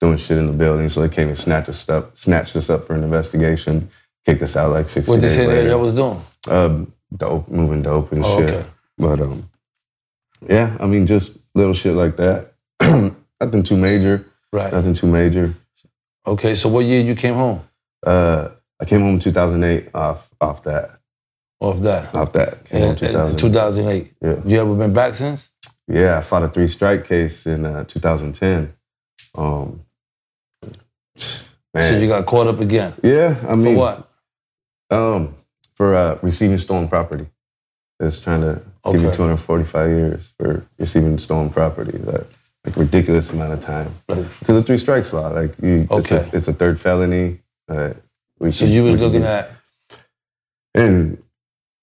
doing 0.00 0.16
shit 0.16 0.38
in 0.38 0.46
the 0.46 0.52
building, 0.52 0.88
so 0.88 1.00
they 1.00 1.08
came 1.12 1.26
and 1.28 1.36
snatched 1.36 1.68
us 1.68 1.88
up, 1.88 2.16
snatched 2.16 2.54
us 2.54 2.70
up 2.70 2.86
for 2.86 2.94
an 2.94 3.02
investigation, 3.02 3.88
kicked 4.24 4.42
us 4.42 4.54
out 4.56 4.70
like 4.70 4.88
six. 4.88 5.08
What 5.08 5.20
they 5.20 5.28
say 5.28 5.46
that 5.46 5.64
y'all 5.68 5.80
was 5.80 5.92
doing? 5.94 6.20
um, 6.48 6.92
dope, 7.16 7.48
moving 7.48 7.82
dope 7.82 8.12
and 8.12 8.24
Oh, 8.24 8.38
shit. 8.38 8.54
okay. 8.54 8.66
But 8.96 9.20
um, 9.20 9.50
yeah, 10.46 10.76
I 10.80 10.86
mean, 10.86 11.06
just 11.06 11.38
little 11.54 11.74
shit 11.74 11.94
like 11.94 12.16
that. 12.16 12.52
nothing 13.40 13.62
too 13.62 13.76
major. 13.76 14.26
Right. 14.52 14.72
Nothing 14.72 14.94
too 14.94 15.06
major. 15.06 15.54
Okay. 16.26 16.54
So 16.54 16.68
what 16.68 16.84
year 16.84 17.00
you 17.00 17.14
came 17.14 17.34
home 17.34 17.62
Uh, 18.06 18.50
I 18.80 18.84
came 18.84 19.00
home 19.00 19.14
in 19.14 19.20
2008 19.20 19.90
off 19.94 20.28
off 20.40 20.62
that 20.64 21.00
off 21.60 21.80
that? 21.80 22.14
off 22.14 22.32
that. 22.32 22.64
Came 22.66 22.80
home 22.96 22.96
In, 23.04 23.30
in 23.30 23.36
2008. 23.36 24.12
Yeah. 24.22 24.40
You 24.44 24.60
ever 24.60 24.74
been 24.74 24.92
back 24.92 25.14
since? 25.14 25.50
Yeah, 25.88 26.18
I 26.18 26.20
fought 26.20 26.42
a 26.44 26.48
three 26.48 26.68
strike 26.68 27.06
case 27.06 27.46
in 27.46 27.64
uh, 27.66 27.84
2010. 27.84 28.72
Um, 29.34 29.80
man, 31.74 31.82
So 31.84 31.96
you 31.98 32.08
got 32.08 32.26
caught 32.26 32.46
up 32.46 32.60
again. 32.60 32.94
yeah, 33.02 33.36
I 33.48 33.54
mean, 33.54 33.74
For 33.76 33.78
what? 33.78 34.10
Um, 34.90 35.34
for 35.74 35.94
uh, 35.94 36.18
receiving 36.22 36.58
stolen 36.58 36.88
property. 36.88 37.26
It's 38.00 38.20
trying 38.20 38.42
to 38.42 38.62
give 38.92 39.02
you 39.02 39.10
245 39.12 39.90
years 39.90 40.32
for 40.38 40.66
receiving 40.78 41.18
stolen 41.18 41.50
property. 41.50 41.98
Like, 41.98 42.26
like 42.64 42.76
ridiculous 42.76 43.30
amount 43.30 43.52
of 43.52 43.60
time 43.60 43.92
because 44.06 44.46
the 44.46 44.62
three 44.62 44.78
strikes 44.78 45.12
law. 45.12 45.28
Like, 45.28 45.54
you, 45.62 45.86
it's, 45.90 46.10
a, 46.10 46.28
it's 46.32 46.48
a 46.48 46.52
third 46.52 46.80
felony. 46.80 47.40
Uh, 47.68 47.94
we 48.38 48.52
so 48.52 48.66
could- 48.66 48.74
you 48.74 48.84
was 48.84 49.00
looking 49.00 49.20
be- 49.20 49.26
at 49.26 49.52
and 50.74 51.22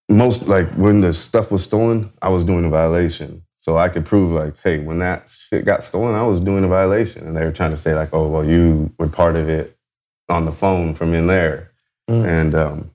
most 0.10 0.48
like 0.48 0.68
when 0.74 1.02
the 1.02 1.14
stuff 1.14 1.52
was 1.52 1.64
stolen, 1.64 2.12
I 2.22 2.30
was 2.30 2.44
doing 2.44 2.66
a 2.66 2.70
violation. 2.70 3.44
So 3.60 3.78
I 3.78 3.90
could 3.90 4.06
prove 4.06 4.32
like, 4.32 4.54
hey, 4.64 4.80
when 4.80 5.00
that 5.00 5.28
shit 5.28 5.66
got 5.66 5.84
stolen, 5.84 6.14
I 6.14 6.22
was 6.24 6.40
doing 6.40 6.64
a 6.64 6.68
violation. 6.68 7.26
And 7.26 7.36
they 7.36 7.44
were 7.44 7.52
trying 7.52 7.72
to 7.72 7.78
say 7.78 7.96
like, 7.96 8.10
oh, 8.14 8.28
well, 8.28 8.46
you 8.46 8.94
were 9.00 9.08
part 9.08 9.36
of 9.36 9.50
it 9.50 9.76
on 10.30 10.46
the 10.46 10.52
phone 10.52 10.94
from 10.94 11.14
in 11.16 11.26
there. 11.26 11.72
Mm. 12.08 12.26
And 12.28 12.56
um, 12.56 12.92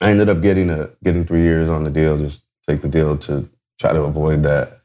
I 0.00 0.10
ended 0.10 0.28
up 0.28 0.40
getting 0.40 0.70
a 0.70 0.90
getting 1.02 1.24
three 1.24 1.42
years 1.42 1.68
on 1.68 1.82
the 1.82 1.90
deal. 1.90 2.16
Just 2.16 2.44
take 2.68 2.82
the 2.82 2.88
deal 2.88 3.16
to 3.16 3.48
try 3.80 3.92
to 3.92 4.02
avoid 4.02 4.42
that 4.42 4.80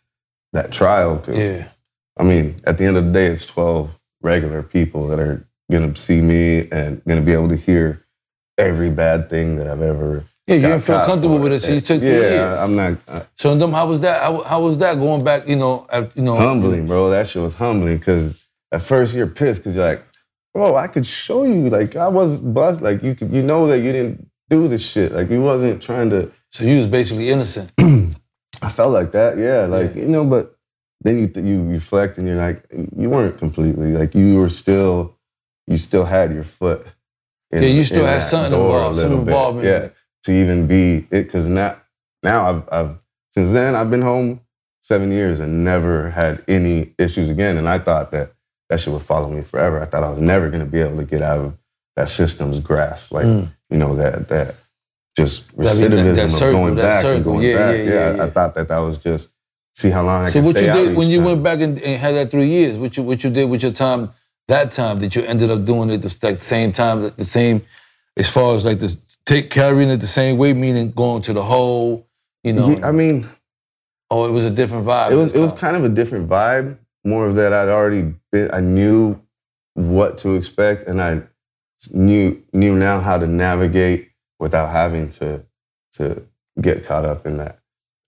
that 0.53 0.71
trial. 0.71 1.17
'cause, 1.17 1.35
yeah. 1.37 1.65
I 2.17 2.23
mean, 2.23 2.61
at 2.65 2.77
the 2.77 2.85
end 2.85 2.95
of 2.97 3.05
the 3.05 3.11
day, 3.11 3.27
it's 3.27 3.45
twelve 3.45 3.99
regular 4.21 4.63
people 4.63 5.07
that 5.07 5.19
are 5.19 5.45
gonna 5.71 5.95
see 5.95 6.21
me 6.21 6.67
and 6.71 7.03
gonna 7.05 7.21
be 7.21 7.33
able 7.33 7.49
to 7.49 7.55
hear 7.55 8.01
every 8.57 8.89
bad 8.89 9.29
thing 9.29 9.57
that 9.57 9.67
I've 9.67 9.81
ever. 9.81 10.23
Yeah, 10.47 10.55
you 10.55 10.61
didn't 10.61 10.81
feel 10.81 11.05
comfortable 11.05 11.39
with 11.39 11.53
it, 11.53 11.61
so 11.61 11.71
you 11.71 11.81
took 11.81 11.99
three 11.99 12.09
yeah, 12.09 12.51
years. 12.51 12.59
I'm 12.59 12.75
not 12.75 12.97
uh, 13.07 13.21
So 13.37 13.55
them, 13.57 13.71
how 13.71 13.87
was 13.87 14.01
that? 14.01 14.21
How, 14.21 14.43
how 14.43 14.61
was 14.61 14.77
that 14.79 14.99
going 14.99 15.23
back? 15.23 15.47
You 15.47 15.55
know, 15.55 15.87
at, 15.89 16.15
you 16.17 16.23
know, 16.23 16.35
humbling, 16.35 16.85
bro. 16.85 17.09
That 17.09 17.29
shit 17.29 17.41
was 17.41 17.53
humbling 17.55 17.97
because 17.97 18.35
at 18.71 18.81
first 18.81 19.15
you're 19.15 19.27
pissed 19.27 19.61
because 19.61 19.75
you're 19.75 19.85
like, 19.85 20.03
bro, 20.53 20.75
I 20.75 20.87
could 20.87 21.05
show 21.05 21.43
you. 21.45 21.69
Like 21.69 21.95
I 21.95 22.09
was 22.09 22.39
bust. 22.39 22.81
Like 22.81 23.01
you 23.01 23.15
could, 23.15 23.31
you 23.31 23.41
know 23.41 23.67
that 23.67 23.79
you 23.79 23.91
didn't 23.93 24.29
do 24.49 24.67
this 24.67 24.85
shit. 24.85 25.13
Like 25.13 25.29
you 25.29 25.41
wasn't 25.41 25.81
trying 25.81 26.09
to. 26.11 26.29
So 26.53 26.63
you 26.65 26.77
was 26.77 26.85
basically 26.87 27.29
innocent. 27.31 27.71
I 28.61 28.69
felt 28.69 28.93
like 28.93 29.11
that, 29.13 29.37
yeah. 29.39 29.65
Like 29.65 29.95
you 29.95 30.05
know, 30.07 30.23
but 30.23 30.55
then 31.01 31.17
you 31.17 31.41
you 31.43 31.63
reflect 31.67 32.17
and 32.19 32.27
you're 32.27 32.37
like, 32.37 32.63
you 32.71 33.09
weren't 33.09 33.39
completely 33.39 33.93
like 33.93 34.13
you 34.13 34.35
were 34.35 34.49
still, 34.49 35.17
you 35.67 35.77
still 35.77 36.05
had 36.05 36.31
your 36.31 36.43
foot. 36.43 36.85
in- 37.51 37.63
Yeah, 37.63 37.69
you 37.69 37.83
still 37.83 38.05
had 38.05 38.21
something 38.21 38.53
involved, 38.53 38.99
some 38.99 39.13
involvement. 39.13 39.65
Yeah, 39.67 39.89
to 40.25 40.31
even 40.31 40.67
be 40.67 41.07
it 41.09 41.23
because 41.25 41.47
now 41.49 41.75
now 42.21 42.45
I've 42.49 42.63
I've 42.71 42.97
since 43.31 43.51
then 43.51 43.73
I've 43.75 43.89
been 43.89 44.03
home 44.03 44.41
seven 44.81 45.11
years 45.11 45.39
and 45.39 45.63
never 45.63 46.11
had 46.11 46.43
any 46.47 46.93
issues 46.99 47.31
again. 47.31 47.57
And 47.57 47.67
I 47.67 47.79
thought 47.79 48.11
that 48.11 48.31
that 48.69 48.79
shit 48.79 48.93
would 48.93 49.01
follow 49.01 49.27
me 49.27 49.41
forever. 49.41 49.81
I 49.81 49.85
thought 49.85 50.03
I 50.03 50.09
was 50.11 50.19
never 50.19 50.51
gonna 50.51 50.65
be 50.67 50.79
able 50.81 50.97
to 50.97 51.03
get 51.03 51.23
out 51.23 51.39
of 51.39 51.57
that 51.95 52.09
system's 52.09 52.59
grasp. 52.59 53.11
Like 53.11 53.25
Mm. 53.25 53.51
you 53.71 53.77
know 53.79 53.95
that 53.95 54.27
that 54.29 54.55
just 55.15 55.55
recidivism 55.55 56.15
that 56.15 56.29
circle, 56.29 56.67
of 56.67 56.75
going 56.75 56.75
back 56.75 57.05
and 57.05 57.23
going 57.23 57.41
Yeah, 57.43 57.55
back. 57.57 57.77
yeah, 57.77 57.83
yeah, 57.83 58.15
yeah. 58.15 58.23
I 58.23 58.29
thought 58.29 58.55
that 58.55 58.67
that 58.67 58.79
was 58.79 58.97
just 58.97 59.31
see 59.73 59.89
how 59.89 60.03
long 60.03 60.25
I 60.25 60.29
So 60.29 60.33
can 60.39 60.45
what 60.45 60.57
stay 60.57 60.67
you 60.67 60.87
did 60.87 60.97
when 60.97 61.09
you 61.09 61.17
time. 61.19 61.25
went 61.25 61.43
back 61.43 61.59
and, 61.61 61.77
and 61.81 61.99
had 62.01 62.15
that 62.15 62.31
three 62.31 62.47
years? 62.47 62.77
What 62.77 62.97
you 62.97 63.03
what 63.03 63.23
you 63.23 63.29
did 63.29 63.49
with 63.49 63.63
your 63.63 63.71
time 63.71 64.09
that 64.47 64.71
time 64.71 64.99
that 64.99 65.15
you 65.15 65.23
ended 65.23 65.49
up 65.51 65.63
doing 65.65 65.89
it 65.89 65.97
the 65.99 66.19
like 66.23 66.39
the 66.39 66.43
same 66.45 66.71
time, 66.73 67.11
the 67.15 67.25
same 67.25 67.61
as 68.17 68.29
far 68.29 68.55
as 68.55 68.65
like 68.65 68.79
this 68.79 68.97
take 69.25 69.49
carrying 69.49 69.89
it 69.89 69.97
the 70.01 70.07
same 70.07 70.37
way, 70.37 70.53
meaning 70.53 70.91
going 70.91 71.21
to 71.23 71.33
the 71.33 71.43
hole, 71.43 72.07
you 72.43 72.53
know. 72.53 72.69
Yeah, 72.71 72.87
I 72.87 72.91
mean, 72.91 73.27
oh, 74.11 74.25
it 74.27 74.31
was 74.31 74.45
a 74.45 74.51
different 74.51 74.85
vibe. 74.85 75.11
it 75.11 75.15
was 75.15 75.33
it 75.35 75.39
was 75.41 75.53
kind 75.53 75.75
of 75.77 75.83
a 75.83 75.89
different 75.89 76.27
vibe. 76.29 76.77
More 77.05 77.27
of 77.27 77.35
that 77.35 77.53
I'd 77.53 77.69
already 77.69 78.13
been. 78.31 78.49
I 78.53 78.61
knew 78.61 79.21
what 79.75 80.17
to 80.19 80.35
expect, 80.35 80.87
and 80.87 81.01
I 81.01 81.21
knew 81.93 82.41
knew 82.53 82.75
now 82.75 82.99
how 82.99 83.17
to 83.17 83.27
navigate 83.27 84.09
without 84.43 84.69
having 84.71 85.09
to 85.09 85.41
to 85.93 86.21
get 86.59 86.85
caught 86.85 87.05
up 87.05 87.25
in 87.25 87.37
that. 87.37 87.59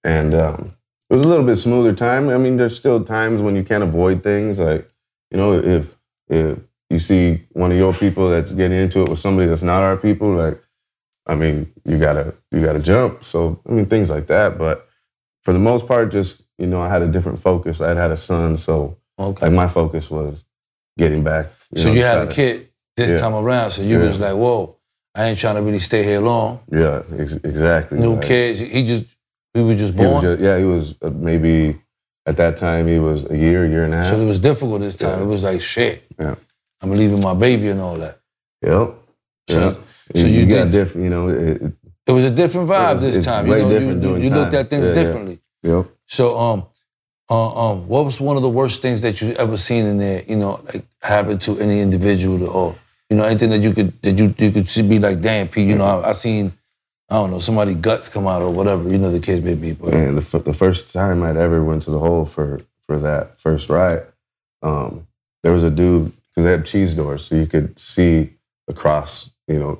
And 0.03 0.33
um, 0.33 0.73
it 1.09 1.15
was 1.15 1.23
a 1.25 1.27
little 1.27 1.45
bit 1.45 1.55
smoother 1.55 1.93
time. 1.93 2.27
I 2.29 2.37
mean, 2.37 2.57
there's 2.57 2.75
still 2.75 3.01
times 3.03 3.41
when 3.41 3.55
you 3.55 3.63
can't 3.63 3.83
avoid 3.83 4.21
things. 4.21 4.59
Like 4.59 4.87
you 5.31 5.37
know, 5.37 5.53
if 5.53 5.95
if 6.27 6.59
you 6.89 6.99
see 6.99 7.45
one 7.53 7.71
of 7.71 7.77
your 7.77 7.93
people 7.93 8.29
that's 8.29 8.51
getting 8.51 8.77
into 8.77 9.01
it 9.03 9.09
with 9.09 9.19
somebody 9.19 9.47
that's 9.47 9.61
not 9.61 9.81
our 9.81 9.95
people, 9.97 10.29
like 10.35 10.61
I 11.25 11.35
mean, 11.35 11.71
you 11.85 11.97
gotta 11.97 12.35
you 12.51 12.59
gotta 12.61 12.79
jump. 12.79 13.23
So 13.23 13.61
I 13.67 13.71
mean, 13.71 13.85
things 13.85 14.09
like 14.09 14.27
that. 14.27 14.57
But 14.57 14.87
for 15.43 15.53
the 15.53 15.59
most 15.59 15.87
part, 15.87 16.11
just 16.11 16.41
you 16.57 16.67
know, 16.67 16.81
I 16.81 16.89
had 16.89 17.01
a 17.01 17.07
different 17.07 17.39
focus. 17.39 17.79
I 17.79 17.87
had 17.87 17.97
had 17.97 18.11
a 18.11 18.17
son, 18.17 18.57
so 18.57 18.97
okay. 19.17 19.45
like 19.45 19.53
my 19.55 19.67
focus 19.69 20.11
was 20.11 20.43
getting 20.97 21.23
back. 21.23 21.47
so 21.75 21.87
know, 21.87 21.93
you 21.93 22.03
had 22.03 22.17
a 22.19 22.27
to- 22.27 22.33
kid 22.33 22.69
this 22.97 23.11
Yeah. 23.11 23.19
time 23.19 23.33
around, 23.35 23.71
so 23.71 23.81
you 23.83 23.99
Yeah. 23.99 24.07
was 24.07 24.19
like, 24.19 24.35
whoa, 24.35 24.74
I 25.15 25.25
ain't 25.27 25.39
trying 25.39 25.55
to 25.55 25.61
really 25.61 25.79
stay 25.79 26.03
here 26.03 26.19
long. 26.19 26.59
Yeah, 26.71 27.03
ex- 27.17 27.35
exactly. 27.51 27.99
New 27.99 28.15
Like, 28.15 28.25
kids, 28.27 28.59
he 28.59 28.83
just 28.83 29.05
he 29.53 29.61
was 29.61 29.77
just 29.77 29.93
He 29.93 30.01
was 30.01 30.09
born. 30.11 30.21
just, 30.23 30.43
yeah, 30.43 30.57
he 30.59 30.65
was 30.65 30.95
uh, 31.01 31.09
maybe 31.09 31.79
at 32.25 32.35
that 32.37 32.57
time 32.57 32.87
he 32.87 32.99
was 32.99 33.29
a 33.31 33.37
year, 33.37 33.63
a 33.65 33.69
year 33.69 33.85
and 33.85 33.93
a 33.93 33.97
half. 33.97 34.07
so 34.07 34.19
it 34.19 34.25
was 34.25 34.39
difficult 34.39 34.81
this 34.81 34.95
time. 34.97 35.17
Yeah. 35.19 35.23
It 35.23 35.27
was 35.27 35.43
like 35.43 35.61
shit. 35.61 36.03
Yeah. 36.19 36.35
I'm 36.81 36.91
leaving 36.91 37.21
my 37.21 37.33
baby 37.33 37.69
and 37.69 37.79
all 37.81 37.97
that. 37.97 38.19
Yep. 38.61 38.95
So- 39.49 39.79
yeah. 40.13 40.21
so 40.21 40.27
you 40.27 40.45
got 40.45 40.65
did- 40.65 40.71
different, 40.73 41.03
you 41.05 41.09
know. 41.09 41.29
It, 41.29 41.61
it- 41.61 41.73
It 42.07 42.11
was 42.11 42.25
a 42.25 42.29
different 42.41 42.67
vibe 42.69 42.97
It's- 42.97 43.01
this 43.01 43.17
it's 43.17 43.25
time. 43.25 43.47
way 43.47 43.59
you 43.59 43.63
know, 43.65 43.71
you, 43.71 43.79
different 43.79 44.03
you, 44.03 44.15
you 44.17 44.29
looked 44.29 44.53
at 44.53 44.69
things 44.69 44.83
Yeah, 44.83 44.89
yeah. 44.93 45.01
differently. 45.03 45.39
yep. 45.63 45.85
So, 46.05 46.37
um, 46.37 46.65
uh, 47.31 47.71
um, 47.71 47.87
what 47.87 48.03
was 48.05 48.19
one 48.21 48.35
of 48.35 48.43
the 48.43 48.49
worst 48.59 48.81
things 48.83 48.99
that 49.01 49.19
you 49.21 49.33
ever 49.43 49.57
seen 49.57 49.85
in 49.85 49.97
there? 49.97 50.21
You 50.27 50.35
know, 50.35 50.61
like 50.67 50.85
happen 51.01 51.39
to 51.39 51.51
any 51.59 51.79
individual, 51.81 52.43
or 52.47 52.75
you 53.09 53.17
know, 53.17 53.23
anything 53.23 53.49
that 53.51 53.59
you 53.59 53.73
could 53.73 54.01
that 54.01 54.17
you 54.17 54.33
you 54.37 54.51
could 54.51 54.67
see- 54.69 54.81
be 54.87 54.99
like, 54.99 55.21
damn, 55.21 55.47
P. 55.47 55.63
You 55.63 55.75
know, 55.75 55.85
I, 55.85 56.09
I 56.09 56.11
seen, 56.13 56.51
I 57.09 57.15
don't 57.15 57.31
know, 57.31 57.39
somebody 57.39 57.73
guts 57.75 58.09
come 58.09 58.27
out 58.27 58.41
or 58.41 58.51
whatever. 58.51 58.89
You 58.89 58.97
know, 58.97 59.11
the 59.11 59.19
kids 59.19 59.43
may 59.43 59.55
be, 59.55 59.73
but 59.73 59.91
the, 59.91 60.17
f- 60.33 60.43
the 60.43 60.53
first 60.53 60.91
time 60.91 61.21
I'd 61.23 61.37
ever 61.37 61.63
went 61.63 61.83
to 61.83 61.91
the 61.91 61.99
hole 61.99 62.25
for 62.25 62.61
for 62.87 62.99
that 62.99 63.39
first 63.39 63.69
ride, 63.69 64.03
um, 64.61 65.07
there 65.43 65.53
was 65.53 65.63
a 65.63 65.69
dude 65.71 66.11
because 66.29 66.43
they 66.45 66.51
have 66.51 66.65
cheese 66.65 66.93
doors, 66.93 67.25
so 67.25 67.35
you 67.35 67.47
could 67.47 67.77
see 67.79 68.31
across. 68.67 69.29
You 69.47 69.59
know, 69.59 69.79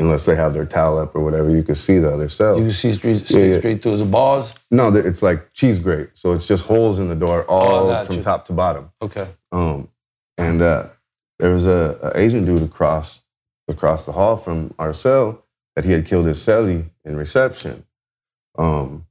unless 0.00 0.24
they 0.24 0.34
have 0.34 0.54
their 0.54 0.66
towel 0.66 0.98
up 0.98 1.14
or 1.14 1.22
whatever, 1.22 1.50
you 1.50 1.62
could 1.62 1.76
see 1.78 1.98
the 1.98 2.12
other 2.12 2.28
cell. 2.28 2.56
you 2.56 2.64
can 2.64 2.72
see 2.72 2.92
straight 2.92 3.26
straight, 3.26 3.50
yeah. 3.52 3.58
straight 3.58 3.82
through. 3.82 3.92
Is 3.92 4.00
it 4.00 4.10
bars? 4.10 4.54
no, 4.72 4.94
it's 4.94 5.22
like 5.22 5.52
cheese 5.52 5.78
grate, 5.78 6.10
so 6.14 6.32
it's 6.32 6.46
just 6.46 6.64
holes 6.64 6.98
in 6.98 7.08
the 7.08 7.14
door, 7.14 7.44
all 7.44 7.88
got 7.88 8.06
from 8.06 8.16
you. 8.16 8.22
top 8.22 8.44
to 8.46 8.52
bottom. 8.52 8.90
Okay. 9.00 9.28
Um, 9.52 9.88
and 10.36 10.60
uh, 10.60 10.88
there 11.38 11.52
was 11.52 11.66
a, 11.66 11.98
a 12.02 12.18
Asian 12.18 12.44
dude 12.44 12.62
across 12.62 13.20
across 13.68 14.06
the 14.06 14.12
hall 14.12 14.36
from 14.36 14.74
our 14.78 14.92
cell 14.92 15.44
that 15.74 15.84
he 15.84 15.92
had 15.92 16.06
killed 16.06 16.26
his 16.26 16.38
cellie 16.38 16.90
in 17.04 17.16
reception. 17.16 17.84
Um, 18.56 19.06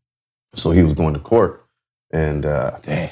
so 0.56 0.72
he 0.72 0.84
was 0.84 0.94
going 0.94 1.14
to 1.14 1.20
court, 1.20 1.66
and 2.12 2.46
uh, 2.46 2.78
Damn. 2.82 3.10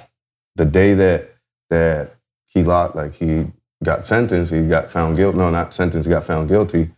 the 0.55 0.65
day 0.65 0.93
that 0.93 1.35
that 1.69 2.15
he 2.47 2.63
locked, 2.63 2.95
like 2.95 3.15
he 3.15 3.47
got 3.83 4.05
sentenced, 4.05 4.53
he 4.53 4.67
got 4.67 4.91
found 4.91 5.17
guilty. 5.17 5.37
No, 5.37 5.49
not 5.49 5.73
sentenced. 5.73 6.07
He 6.07 6.13
got 6.13 6.23
found 6.23 6.49
guilty. 6.49 6.91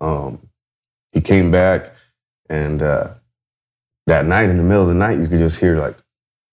Um, 0.00 0.48
he 1.12 1.20
came 1.20 1.50
back, 1.50 1.92
and 2.48 2.80
uh, 2.80 3.14
that 4.06 4.26
night, 4.26 4.48
in 4.48 4.56
the 4.56 4.64
middle 4.64 4.82
of 4.82 4.88
the 4.88 4.94
night, 4.94 5.18
you 5.18 5.26
could 5.26 5.38
just 5.38 5.60
hear 5.60 5.78
like 5.78 5.96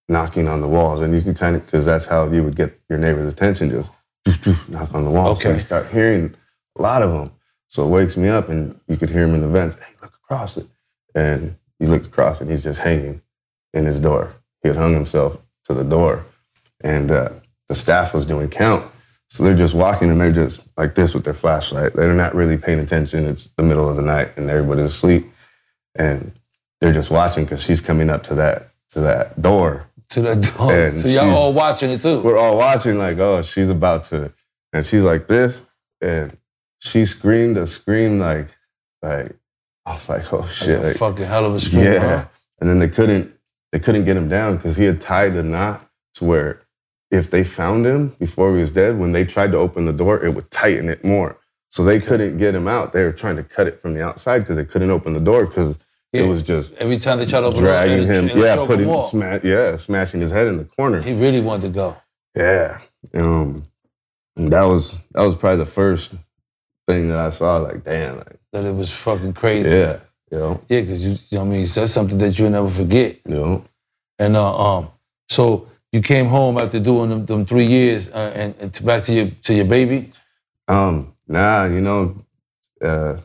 knocking 0.09 0.47
on 0.47 0.61
the 0.61 0.67
walls, 0.67 1.01
and 1.01 1.13
you 1.13 1.21
could 1.21 1.37
kind 1.37 1.55
of 1.55 1.65
because 1.65 1.85
that's 1.85 2.05
how 2.05 2.29
you 2.29 2.43
would 2.43 2.55
get 2.55 2.79
your 2.89 2.99
neighbor's 2.99 3.31
attention, 3.31 3.69
just 3.69 3.91
knock 4.67 4.93
on 4.93 5.05
the 5.05 5.11
walls. 5.11 5.41
So 5.41 5.49
Okay. 5.49 5.57
you 5.57 5.65
start 5.65 5.87
hearing 5.89 6.35
a 6.77 6.81
lot 6.81 7.01
of 7.01 7.11
them. 7.11 7.31
So 7.67 7.85
it 7.85 7.89
wakes 7.89 8.15
me 8.17 8.29
up, 8.29 8.49
and 8.49 8.79
you 8.87 8.97
could 8.97 9.09
hear 9.09 9.23
him 9.25 9.35
in 9.35 9.41
the 9.41 9.47
vents. 9.47 9.75
Hey, 9.75 9.93
look 10.01 10.13
across 10.15 10.57
it, 10.57 10.67
and 11.15 11.55
you 11.79 11.87
look 11.87 12.05
across, 12.05 12.39
and 12.41 12.49
he's 12.49 12.63
just 12.63 12.79
hanging 12.79 13.21
in 13.73 13.85
his 13.85 13.99
door. 13.99 14.33
He 14.63 14.69
had 14.69 14.77
hung 14.77 14.93
himself 14.93 15.37
to 15.65 15.73
the 15.73 15.83
door, 15.83 16.25
and 16.81 17.11
uh, 17.11 17.29
the 17.67 17.75
staff 17.75 18.13
was 18.13 18.25
doing 18.25 18.49
count. 18.49 18.85
So 19.29 19.43
they're 19.43 19.57
just 19.57 19.73
walking, 19.73 20.09
and 20.09 20.19
they're 20.21 20.31
just 20.31 20.61
like 20.77 20.95
this 20.95 21.13
with 21.13 21.25
their 21.25 21.33
flashlight. 21.33 21.93
They're 21.93 22.13
not 22.13 22.33
really 22.33 22.57
paying 22.57 22.79
attention. 22.79 23.27
It's 23.27 23.47
the 23.49 23.63
middle 23.63 23.89
of 23.89 23.97
the 23.97 24.01
night, 24.01 24.31
and 24.37 24.49
everybody's 24.49 24.85
asleep, 24.85 25.29
and 25.95 26.31
they're 26.79 26.93
just 26.93 27.11
watching 27.11 27.43
because 27.43 27.61
she's 27.61 27.81
coming 27.81 28.09
up 28.09 28.23
to 28.23 28.35
that 28.35 28.69
to 28.91 29.01
that 29.01 29.41
door. 29.41 29.87
To 30.11 30.21
the 30.21 30.35
door. 30.35 30.71
And 30.71 30.93
So 30.97 31.07
y'all 31.07 31.29
all 31.31 31.53
watching 31.53 31.91
it 31.91 32.01
too. 32.01 32.21
We're 32.21 32.37
all 32.37 32.57
watching, 32.57 32.97
like, 32.97 33.17
oh, 33.17 33.41
she's 33.41 33.69
about 33.69 34.05
to, 34.05 34.33
and 34.73 34.85
she's 34.85 35.03
like 35.03 35.27
this, 35.27 35.61
and 36.01 36.37
she 36.79 37.05
screamed 37.05 37.57
a 37.57 37.67
scream 37.67 38.19
like, 38.19 38.47
like 39.01 39.35
I 39.85 39.93
was 39.93 40.09
like, 40.09 40.31
oh 40.33 40.47
shit, 40.47 40.81
like, 40.81 40.97
fucking 40.97 41.25
hell 41.25 41.45
of 41.45 41.55
a 41.55 41.59
scream. 41.59 41.83
yeah. 41.83 41.99
huh? 41.99 42.25
And 42.59 42.69
then 42.69 42.79
they 42.79 42.89
couldn't 42.89 43.33
they 43.71 43.79
couldn't 43.79 44.05
get 44.05 44.17
him 44.17 44.29
down 44.29 44.57
because 44.57 44.77
he 44.77 44.85
had 44.85 45.01
tied 45.01 45.33
the 45.33 45.43
knot 45.43 45.89
to 46.15 46.25
where 46.25 46.61
if 47.11 47.29
they 47.29 47.43
found 47.43 47.85
him 47.85 48.09
before 48.19 48.53
he 48.53 48.59
was 48.59 48.71
dead, 48.71 48.97
when 48.97 49.11
they 49.11 49.23
tried 49.25 49.51
to 49.51 49.57
open 49.57 49.85
the 49.85 49.93
door, 49.93 50.23
it 50.23 50.33
would 50.33 50.49
tighten 50.51 50.89
it 50.89 51.03
more. 51.05 51.37
So 51.69 51.83
they 51.83 51.99
couldn't 51.99 52.37
get 52.37 52.55
him 52.55 52.67
out. 52.67 52.93
They 52.93 53.03
were 53.03 53.11
trying 53.11 53.35
to 53.37 53.43
cut 53.43 53.67
it 53.67 53.81
from 53.81 53.93
the 53.93 54.03
outside 54.03 54.39
because 54.39 54.57
they 54.57 54.65
couldn't 54.65 54.89
open 54.89 55.13
the 55.13 55.19
door 55.19 55.45
because 55.45 55.77
Yeah. 56.13 56.21
it 56.23 56.27
was 56.27 56.41
just 56.41 56.73
Every 56.75 56.97
time 56.97 57.19
they 57.19 57.25
try 57.25 57.41
to 57.41 57.47
open 57.47 57.59
dragging 57.59 58.07
him. 58.07 58.29
Yeah, 58.29 58.55
putting 58.65 58.87
him 58.87 59.01
sma- 59.01 59.41
yeah, 59.43 59.75
smashing 59.75 60.21
his 60.21 60.31
head 60.31 60.47
in 60.47 60.57
the 60.57 60.63
corner. 60.65 61.01
He 61.01 61.13
really 61.13 61.41
wanted 61.41 61.63
to 61.63 61.69
go. 61.69 61.97
Yeah. 62.35 62.79
Um, 63.13 63.67
that 64.35 64.63
was 64.63 64.93
that 65.13 65.23
was 65.23 65.35
probably 65.35 65.57
the 65.57 65.65
first 65.65 66.11
thing 66.87 67.09
that 67.09 67.19
I 67.19 67.29
saw. 67.31 67.57
Like, 67.57 67.83
damn, 67.83 68.17
like, 68.17 68.39
That 68.53 68.65
it 68.65 68.73
was 68.75 68.91
fucking 68.91 69.33
crazy. 69.33 69.75
yeah, 69.77 69.99
you 70.31 70.37
know, 70.37 70.61
Yeah, 70.69 70.81
because 70.81 71.03
you, 71.05 71.11
you 71.29 71.37
know 71.37 71.39
what 71.45 71.51
I 71.51 71.57
mean, 71.57 71.67
that's 71.73 71.91
something 71.91 72.17
that 72.19 72.37
you'll 72.39 72.51
never 72.51 72.69
forget. 72.69 73.17
you 73.25 73.35
know. 73.35 73.63
And 74.19 74.35
uh, 74.35 74.77
um, 74.77 74.89
so 75.29 75.67
you 75.91 76.01
came 76.01 76.27
home 76.27 76.57
after 76.57 76.79
doing 76.79 77.09
them, 77.09 77.25
them 77.25 77.45
three 77.45 77.65
years, 77.65 78.09
uh, 78.09 78.31
and, 78.35 78.55
and 78.59 78.73
to 78.75 78.83
back 78.83 79.03
to 79.05 79.13
your 79.13 79.29
to 79.43 79.53
your 79.53 79.65
baby. 79.65 80.11
Um, 80.67 81.13
nah, 81.27 81.65
you 81.65 81.81
know, 81.81 82.15
uh, 82.81 83.17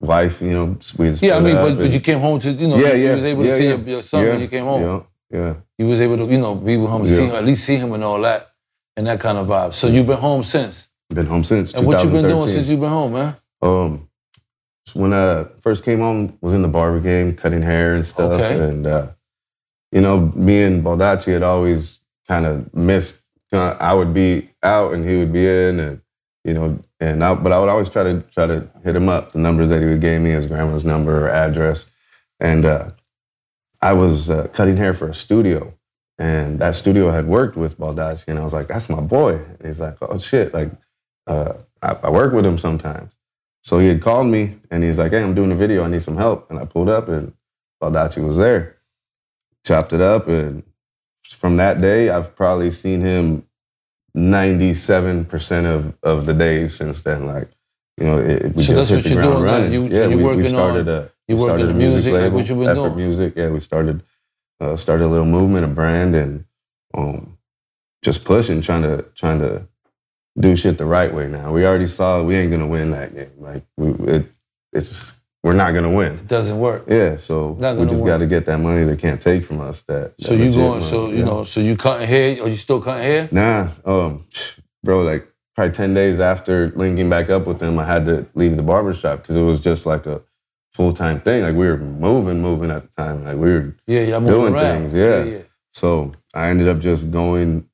wife, 0.00 0.40
you 0.42 0.50
know, 0.52 0.76
we 0.98 1.10
Yeah, 1.10 1.36
I 1.36 1.40
mean, 1.40 1.54
but, 1.54 1.76
but 1.76 1.92
you 1.92 2.00
came 2.00 2.20
home 2.20 2.38
to 2.40 2.50
you 2.52 2.68
know 2.68 2.76
yeah, 2.76 2.92
you 2.92 3.04
yeah, 3.06 3.14
was 3.14 3.24
able 3.24 3.42
to 3.42 3.48
yeah, 3.48 3.56
see 3.56 3.64
yeah. 3.64 3.70
your, 3.76 3.80
your 3.88 4.02
son 4.02 4.24
yeah, 4.24 4.30
when 4.30 4.40
you 4.40 4.48
came 4.48 4.64
home. 4.64 4.82
Yeah, 4.82 5.38
yeah. 5.38 5.54
You 5.78 5.86
was 5.86 6.00
able 6.00 6.16
to 6.18 6.24
you 6.26 6.38
know 6.38 6.54
be 6.54 6.76
with 6.76 6.90
him, 6.90 7.00
and 7.02 7.08
see 7.08 7.22
Yeah. 7.22 7.30
him, 7.30 7.36
at 7.36 7.44
least 7.44 7.64
see 7.64 7.76
him 7.76 7.92
and 7.92 8.04
all 8.04 8.20
that, 8.22 8.50
and 8.96 9.06
that 9.06 9.20
kind 9.20 9.38
of 9.38 9.46
vibe. 9.46 9.74
So 9.74 9.86
you've 9.88 10.06
been 10.06 10.18
home 10.18 10.42
since. 10.42 10.90
Been 11.10 11.26
home 11.26 11.44
since. 11.44 11.72
And 11.74 11.86
what 11.86 12.02
you 12.04 12.10
been 12.10 12.22
doing 12.22 12.46
2013. 12.46 12.54
since 12.54 12.68
you've 12.68 12.80
been 12.80 12.90
home, 12.90 13.12
man? 13.12 13.36
Um, 13.62 14.08
when 14.94 15.12
I 15.12 15.44
first 15.60 15.84
came 15.84 15.98
home, 16.00 16.36
was 16.40 16.52
in 16.52 16.62
the 16.62 16.68
barber 16.68 17.00
game, 17.00 17.34
cutting 17.34 17.62
hair 17.62 17.94
and 17.94 18.04
stuff, 18.06 18.32
Okay. 18.32 18.58
and 18.58 18.86
uh, 18.86 19.08
you 19.92 20.00
know, 20.00 20.32
me 20.34 20.62
and 20.62 20.84
Baldacci 20.84 21.32
had 21.32 21.42
always 21.42 22.00
kind 22.28 22.44
of 22.46 22.72
missed. 22.74 23.22
kinda- 23.50 23.76
I 23.80 23.94
would 23.94 24.12
be 24.12 24.50
out 24.62 24.92
and 24.94 25.08
he 25.08 25.16
would 25.18 25.32
be 25.32 25.46
in, 25.46 25.78
and 25.80 26.00
you 26.44 26.54
know, 26.54 26.78
and 27.00 27.22
I, 27.22 27.34
but 27.34 27.52
I 27.52 27.60
would 27.60 27.68
always 27.68 27.88
try 27.88 28.04
to 28.04 28.22
try 28.22 28.46
to 28.46 28.68
hit 28.84 28.96
him 28.96 29.08
up. 29.08 29.32
The 29.32 29.38
numbers 29.38 29.68
that 29.68 29.80
he 29.80 29.86
would 29.86 30.00
give 30.00 30.20
me, 30.22 30.30
his 30.30 30.46
grandma's 30.46 30.84
number 30.84 31.26
or 31.26 31.28
address, 31.28 31.90
and 32.40 32.64
uh, 32.64 32.90
I 33.82 33.92
was 33.92 34.30
uh, 34.30 34.48
cutting 34.52 34.76
hair 34.76 34.94
for 34.94 35.08
a 35.08 35.14
studio, 35.14 35.74
and 36.18 36.58
that 36.58 36.74
studio 36.74 37.10
had 37.10 37.26
worked 37.26 37.56
with 37.56 37.78
Baldacci, 37.78 38.28
and 38.28 38.38
I 38.38 38.44
was 38.44 38.52
like, 38.52 38.68
"That's 38.68 38.88
my 38.88 39.00
boy." 39.00 39.34
And 39.34 39.66
he's 39.66 39.80
like, 39.80 39.96
"Oh 40.00 40.18
shit!" 40.18 40.54
Like 40.54 40.70
uh, 41.26 41.54
I, 41.82 41.96
I 42.04 42.10
work 42.10 42.32
with 42.32 42.46
him 42.46 42.58
sometimes. 42.58 43.16
So 43.62 43.78
he 43.78 43.88
had 43.88 44.00
called 44.00 44.28
me 44.28 44.56
and 44.70 44.84
he's 44.84 44.98
like, 44.98 45.12
"Hey, 45.12 45.22
I'm 45.22 45.34
doing 45.34 45.52
a 45.52 45.56
video. 45.56 45.84
I 45.84 45.88
need 45.88 46.02
some 46.02 46.16
help." 46.16 46.50
And 46.50 46.58
I 46.58 46.64
pulled 46.64 46.88
up 46.88 47.08
and 47.08 47.32
Baldacci 47.82 48.24
was 48.24 48.36
there. 48.36 48.76
Chopped 49.64 49.92
it 49.92 50.00
up, 50.00 50.28
and 50.28 50.62
from 51.28 51.56
that 51.56 51.80
day, 51.80 52.08
I've 52.08 52.36
probably 52.36 52.70
seen 52.70 53.00
him 53.00 53.45
97% 54.16 55.64
of, 55.66 55.94
of 56.02 56.26
the 56.26 56.34
days 56.34 56.74
since 56.76 57.02
then. 57.02 57.26
Like, 57.26 57.48
you 57.98 58.06
know, 58.06 58.18
it, 58.18 58.54
we 58.54 58.62
So 58.62 58.74
just 58.74 58.90
that's 58.90 58.90
hit 58.90 58.96
what 58.96 59.04
the 59.04 59.10
you're 59.10 59.22
ground 59.22 59.34
doing 59.36 59.44
running. 59.44 59.72
You- 59.72 59.84
yeah, 59.86 60.10
so 60.10 60.16
we, 60.16 60.36
we 60.36 60.48
started 60.48 60.88
on- 60.88 60.94
a 60.94 61.10
you 61.28 61.36
we 61.36 61.42
working 61.42 61.48
started 61.58 61.70
a 61.70 61.74
music 61.74 62.12
music, 62.12 62.12
like 62.12 62.22
label, 62.22 62.36
what 62.36 62.68
Effort 62.68 62.74
doing. 62.88 62.96
Music. 62.96 63.32
Yeah, 63.36 63.50
we 63.50 63.60
started 63.60 64.02
uh, 64.60 64.76
started 64.76 65.04
a 65.06 65.08
little 65.08 65.26
movement, 65.26 65.64
a 65.64 65.68
brand, 65.68 66.14
and 66.14 66.44
um, 66.94 67.36
just 68.02 68.24
pushing, 68.24 68.60
trying 68.62 68.82
to 68.82 69.02
trying 69.14 69.40
to 69.40 69.66
do 70.38 70.54
shit 70.56 70.78
the 70.78 70.84
right 70.86 71.12
way. 71.12 71.26
Now 71.28 71.52
we 71.52 71.66
already 71.66 71.86
saw 71.88 72.22
we 72.22 72.36
ain't 72.36 72.50
gonna 72.52 72.66
win 72.66 72.90
that 72.92 73.14
game. 73.14 73.32
Like 73.38 73.64
we, 73.76 73.90
it, 74.08 74.32
it's 74.72 75.15
we're 75.46 75.52
not 75.52 75.72
gonna 75.74 75.92
win. 75.92 76.14
It 76.14 76.26
doesn't 76.26 76.58
work. 76.58 76.86
Yeah, 76.88 77.18
so 77.18 77.52
we 77.52 77.86
just 77.86 78.04
got 78.04 78.18
to 78.18 78.26
get 78.26 78.46
that 78.46 78.58
money 78.58 78.82
they 78.82 78.96
can't 78.96 79.22
take 79.22 79.44
from 79.44 79.60
us. 79.60 79.82
That, 79.82 80.14
So 80.18 80.36
that 80.36 80.44
you 80.44 80.50
going? 80.50 80.68
money, 80.70 80.84
So 80.84 81.08
you 81.10 81.18
yeah. 81.18 81.24
know? 81.24 81.44
So 81.44 81.60
you 81.60 81.76
cutting 81.76 82.08
hair? 82.08 82.42
Or 82.42 82.48
you 82.48 82.56
still 82.56 82.82
cutting 82.82 83.04
hair? 83.04 83.28
Nah, 83.30 83.68
um, 83.84 84.26
bro, 84.82 85.02
like 85.02 85.28
probably 85.54 85.72
10 85.72 85.94
days 85.94 86.18
after 86.18 86.72
linking 86.74 87.08
back 87.08 87.30
up 87.30 87.46
with 87.46 87.60
them, 87.60 87.78
I 87.78 87.84
had 87.84 88.06
to 88.06 88.26
leave 88.34 88.56
the 88.56 88.64
barbershop 88.64 89.22
because 89.22 89.36
it 89.36 89.42
was 89.42 89.60
just 89.60 89.86
like 89.86 90.06
a 90.06 90.20
full 90.72 90.92
time 90.92 91.20
thing. 91.20 91.44
Like 91.44 91.54
we 91.54 91.68
were 91.68 91.76
moving, 91.76 92.42
moving 92.42 92.72
at 92.72 92.82
the 92.82 92.88
time. 92.88 93.24
Like 93.24 93.36
we 93.36 93.52
were, 93.54 93.76
Yeah, 93.86 94.00
yeah. 94.00 94.18
Doing 94.18 94.52
around. 94.52 94.80
things, 94.90 94.94
yeah. 94.94 95.22
yeah. 95.22 95.38
so 95.72 96.10
I 96.34 96.48
ended 96.48 96.66
up 96.66 96.80
just 96.80 97.12
going 97.12 97.68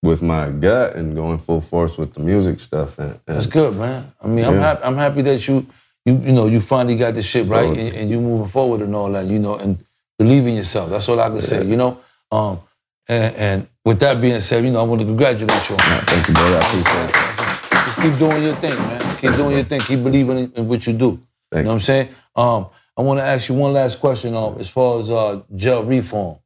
with 0.00 0.22
my 0.22 0.48
gut 0.50 0.94
and 0.94 1.16
going 1.16 1.38
full 1.38 1.60
force 1.60 1.98
with 1.98 2.14
the 2.14 2.20
music 2.20 2.60
stuff. 2.60 3.00
And, 3.00 3.18
and 3.26 3.36
That's 3.36 3.46
good, 3.46 3.74
man. 3.74 4.12
I 4.22 4.28
mean, 4.28 4.44
I'm 4.44 4.58
happy. 4.60 4.84
I'm 4.84 4.96
happy 4.96 5.22
that 5.22 5.48
you, 5.48 5.66
you, 6.04 6.16
you 6.18 6.32
know, 6.32 6.46
you 6.46 6.60
finally 6.60 6.96
got 6.96 7.14
this 7.14 7.26
shit 7.26 7.46
right, 7.46 7.66
and, 7.66 7.94
and 7.96 8.10
you 8.10 8.20
moving 8.20 8.48
forward 8.48 8.82
and 8.82 8.94
all 8.94 9.10
that. 9.12 9.26
You 9.26 9.38
know, 9.38 9.56
and 9.56 9.82
believe 10.18 10.46
in 10.46 10.54
yourself. 10.54 10.90
That's 10.90 11.08
all 11.08 11.18
I 11.20 11.28
can 11.28 11.40
say. 11.40 11.64
You 11.64 11.76
know, 11.76 12.00
um, 12.30 12.60
and, 13.08 13.34
and 13.36 13.68
with 13.84 14.00
that 14.00 14.20
being 14.20 14.38
said, 14.40 14.64
you 14.64 14.72
know, 14.72 14.80
I 14.80 14.84
want 14.84 15.00
to 15.00 15.06
congratulate 15.06 15.68
you. 15.68 15.76
on 15.76 15.78
that. 15.78 16.04
thank 16.06 16.28
you, 16.28 16.34
brother. 16.34 16.56
I 16.56 16.66
appreciate 16.66 17.10
it. 17.10 17.84
Just 17.86 18.00
keep 18.00 18.18
doing 18.18 18.42
your 18.42 18.54
thing, 18.56 18.76
man. 18.76 19.16
Keep 19.18 19.36
doing 19.36 19.56
your 19.56 19.64
thing. 19.64 19.80
Keep 19.80 20.02
believing 20.02 20.52
in, 20.54 20.68
what 20.68 20.86
you 20.86 20.92
do. 20.92 21.20
Thank 21.50 21.60
you 21.60 21.62
know 21.64 21.68
what 21.70 21.74
I'm 21.74 21.80
saying? 21.80 22.08
Um, 22.34 22.66
I 22.96 23.02
want 23.02 23.18
to 23.20 23.24
ask 23.24 23.48
you 23.48 23.54
one 23.54 23.72
last 23.72 24.00
question. 24.00 24.34
Um, 24.34 24.58
as 24.58 24.70
far 24.70 24.98
as 24.98 25.10
uh, 25.10 25.42
jail 25.54 25.84
reform, 25.84 26.38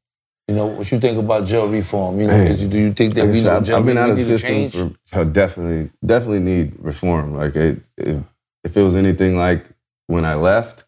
you 0.49 0.55
know, 0.55 0.67
what 0.67 0.91
you 0.91 0.99
think 0.99 1.19
about 1.19 1.47
jail 1.47 1.69
reform? 1.69 2.21
You 2.21 2.27
know, 2.27 2.33
Man. 2.33 2.59
you- 2.59 2.69
do 2.69 2.79
you 2.79 2.93
think 2.93 3.15
that 3.15 3.27
Like 3.27 3.35
we 3.35 3.43
know 3.43 3.57
I've, 3.57 3.65
jail 3.65 3.77
I've 3.77 3.87
been 3.87 3.99
out 3.99 4.11
of 4.11 4.17
the 4.17 4.39
system 4.39 4.97
for 5.07 5.25
definitely 5.25 5.91
definitely 6.05 6.41
need 6.41 6.73
reform. 6.79 7.37
Like 7.37 7.55
it, 7.55 7.81
if 7.97 8.23
if 8.69 8.77
it 8.77 8.83
was 8.83 8.95
anything 8.95 9.37
like 9.37 9.65
when 10.09 10.27
I 10.27 10.35
left, 10.35 10.85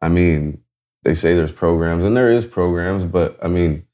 I 0.00 0.08
mean, 0.08 0.62
they 1.02 1.14
say 1.14 1.34
there's 1.34 1.50
programs 1.50 2.04
and 2.04 2.16
there 2.16 2.30
is 2.30 2.44
programs, 2.44 3.04
but 3.04 3.36
I 3.42 3.48
mean, 3.48 3.84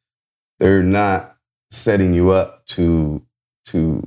they're 0.59 0.83
not 0.83 1.37
setting 1.71 2.13
you 2.13 2.31
up 2.31 2.67
to 2.67 3.23
to. 3.67 4.07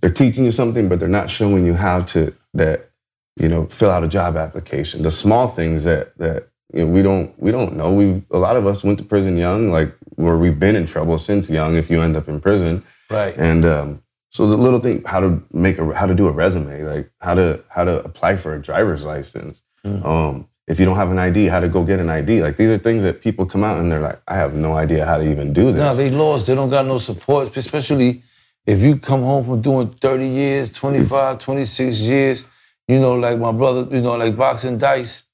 They're 0.00 0.10
teaching 0.10 0.44
you 0.44 0.50
something, 0.50 0.88
but 0.88 0.98
they're 0.98 1.08
not 1.08 1.30
showing 1.30 1.64
you 1.64 1.74
how 1.74 2.02
to 2.02 2.34
that 2.54 2.90
you 3.36 3.48
know 3.48 3.66
fill 3.66 3.90
out 3.90 4.02
a 4.02 4.08
job 4.08 4.36
application. 4.36 5.02
The 5.02 5.10
small 5.12 5.46
things 5.46 5.84
that 5.84 6.18
that 6.18 6.48
you 6.74 6.84
know, 6.84 6.86
we 6.90 7.02
don't 7.02 7.32
we 7.40 7.52
don't 7.52 7.76
know. 7.76 7.92
We've 7.92 8.24
a 8.32 8.38
lot 8.38 8.56
of 8.56 8.66
us 8.66 8.82
went 8.82 8.98
to 8.98 9.04
prison 9.04 9.36
young, 9.36 9.70
like 9.70 9.94
where 10.16 10.36
we've 10.36 10.58
been 10.58 10.74
in 10.74 10.86
trouble 10.86 11.18
since 11.18 11.48
young. 11.48 11.76
If 11.76 11.88
you 11.88 12.02
end 12.02 12.16
up 12.16 12.28
in 12.28 12.40
prison, 12.40 12.84
right. 13.10 13.36
and 13.36 13.64
um, 13.64 14.01
so 14.32 14.46
the 14.46 14.56
little 14.56 14.80
thing, 14.80 15.02
how 15.04 15.20
to 15.20 15.42
make 15.52 15.78
a 15.78 15.94
how 15.94 16.06
to 16.06 16.14
do 16.14 16.26
a 16.26 16.32
resume, 16.32 16.84
like 16.84 17.10
how 17.20 17.34
to 17.34 17.62
how 17.68 17.84
to 17.84 18.02
apply 18.04 18.36
for 18.36 18.54
a 18.54 18.60
driver's 18.60 19.04
license. 19.04 19.62
Mm. 19.84 20.04
Um, 20.04 20.48
if 20.66 20.80
you 20.80 20.86
don't 20.86 20.96
have 20.96 21.10
an 21.10 21.18
ID, 21.18 21.46
how 21.46 21.60
to 21.60 21.68
go 21.68 21.84
get 21.84 22.00
an 22.00 22.08
ID. 22.08 22.42
Like 22.42 22.56
these 22.56 22.70
are 22.70 22.78
things 22.78 23.02
that 23.02 23.20
people 23.20 23.44
come 23.46 23.62
out 23.62 23.78
and 23.78 23.92
they're 23.92 24.00
like, 24.00 24.20
I 24.26 24.36
have 24.36 24.54
no 24.54 24.74
idea 24.74 25.04
how 25.04 25.18
to 25.18 25.30
even 25.30 25.52
do 25.52 25.72
this. 25.72 25.80
No, 25.80 25.94
they 25.94 26.10
lost. 26.10 26.46
They 26.46 26.54
don't 26.54 26.70
got 26.70 26.86
no 26.86 26.98
support, 26.98 27.56
especially 27.56 28.22
if 28.64 28.80
you 28.80 28.96
come 28.96 29.22
home 29.22 29.44
from 29.44 29.60
doing 29.60 29.88
30 29.88 30.26
years, 30.26 30.70
25, 30.70 31.38
26 31.38 32.00
years. 32.00 32.44
You 32.88 33.00
know, 33.00 33.14
like 33.14 33.38
my 33.38 33.52
brother, 33.52 33.94
you 33.94 34.02
know, 34.02 34.16
like 34.16 34.36
boxing 34.36 34.78
dice. 34.78 35.24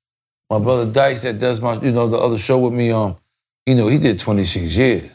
My 0.51 0.59
brother 0.59 0.91
Dice 0.91 1.23
that 1.23 1.39
does 1.39 1.61
my, 1.61 1.75
you 1.75 1.91
know, 1.91 2.09
the 2.09 2.17
other 2.17 2.39
show 2.39 2.59
with 2.59 2.73
me, 2.73 2.91
um, 2.91 3.17
you 3.67 3.75
know, 3.75 3.89
he 3.89 3.99
did 3.99 4.19
26 4.19 4.77
years. 4.77 5.11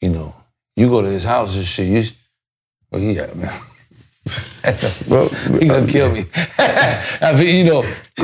You 0.00 0.08
know, 0.10 0.34
you 0.74 0.88
go 0.88 1.02
to 1.02 1.08
his 1.08 1.22
house 1.22 1.54
and 1.54 1.64
shit, 1.64 1.86
you, 1.86 2.02
oh 2.94 2.98
yeah, 2.98 3.26
man. 3.34 3.52
well, 5.08 5.28
he 5.60 5.68
gonna 5.68 5.84
uh, 5.84 5.86
kill 5.86 6.10
me. 6.12 6.24
I 6.58 7.34
mean, 7.38 7.64
you 7.66 7.70
know, 7.72 7.82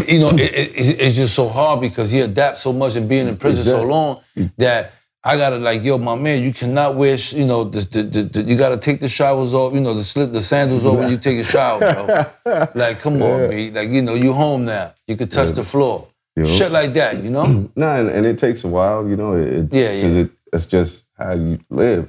you 0.08 0.20
know, 0.20 0.30
it, 0.30 0.40
it- 0.40 0.72
it's, 0.76 0.88
it's 0.90 1.16
just 1.16 1.34
so 1.34 1.48
hard 1.48 1.80
because 1.80 2.10
he 2.10 2.20
adapts 2.20 2.62
so 2.62 2.72
much 2.72 2.96
and 2.96 3.08
being 3.08 3.28
in 3.28 3.36
prison 3.36 3.64
so 3.64 3.82
long 3.84 4.20
that 4.56 4.92
I 5.22 5.36
gotta 5.36 5.58
like, 5.58 5.82
yo, 5.84 5.98
my 5.98 6.14
man, 6.14 6.42
you 6.42 6.54
cannot 6.54 6.94
wear, 6.94 7.18
sh- 7.18 7.34
you 7.34 7.44
know, 7.46 7.64
the, 7.64 7.80
the, 8.02 8.22
the, 8.22 8.42
you 8.42 8.56
gotta 8.56 8.78
take 8.78 9.00
the 9.00 9.08
showers 9.08 9.52
off, 9.52 9.74
you 9.74 9.80
know, 9.80 9.92
the 9.92 10.02
slip 10.04 10.32
the 10.32 10.40
sandals 10.40 10.86
off 10.86 10.96
when 10.96 11.10
you 11.10 11.18
take 11.18 11.38
a 11.38 11.44
shower, 11.44 11.78
bro. 11.78 12.66
like, 12.74 13.00
come 13.00 13.20
on, 13.22 13.50
B. 13.50 13.70
Like, 13.70 13.90
you 13.90 14.00
know, 14.00 14.14
you 14.14 14.32
home 14.32 14.64
now. 14.64 14.94
You 15.06 15.16
can 15.16 15.28
touch 15.28 15.50
the 15.50 15.64
floor. 15.64 16.06
Yeah. 16.36 16.46
Shit 16.46 16.70
like 16.72 16.94
that, 16.94 17.22
you 17.22 17.30
know? 17.30 17.44
No, 17.76 17.88
and, 17.96 18.08
and 18.08 18.24
it 18.24 18.38
takes 18.38 18.64
a 18.64 18.68
while, 18.68 19.06
you 19.06 19.16
know. 19.16 19.34
It, 19.34 19.70
Yeah, 19.70 19.90
yeah. 19.92 20.20
It, 20.22 20.30
it's 20.54 20.64
just 20.64 21.04
how 21.18 21.34
you 21.34 21.58
live. 21.68 22.08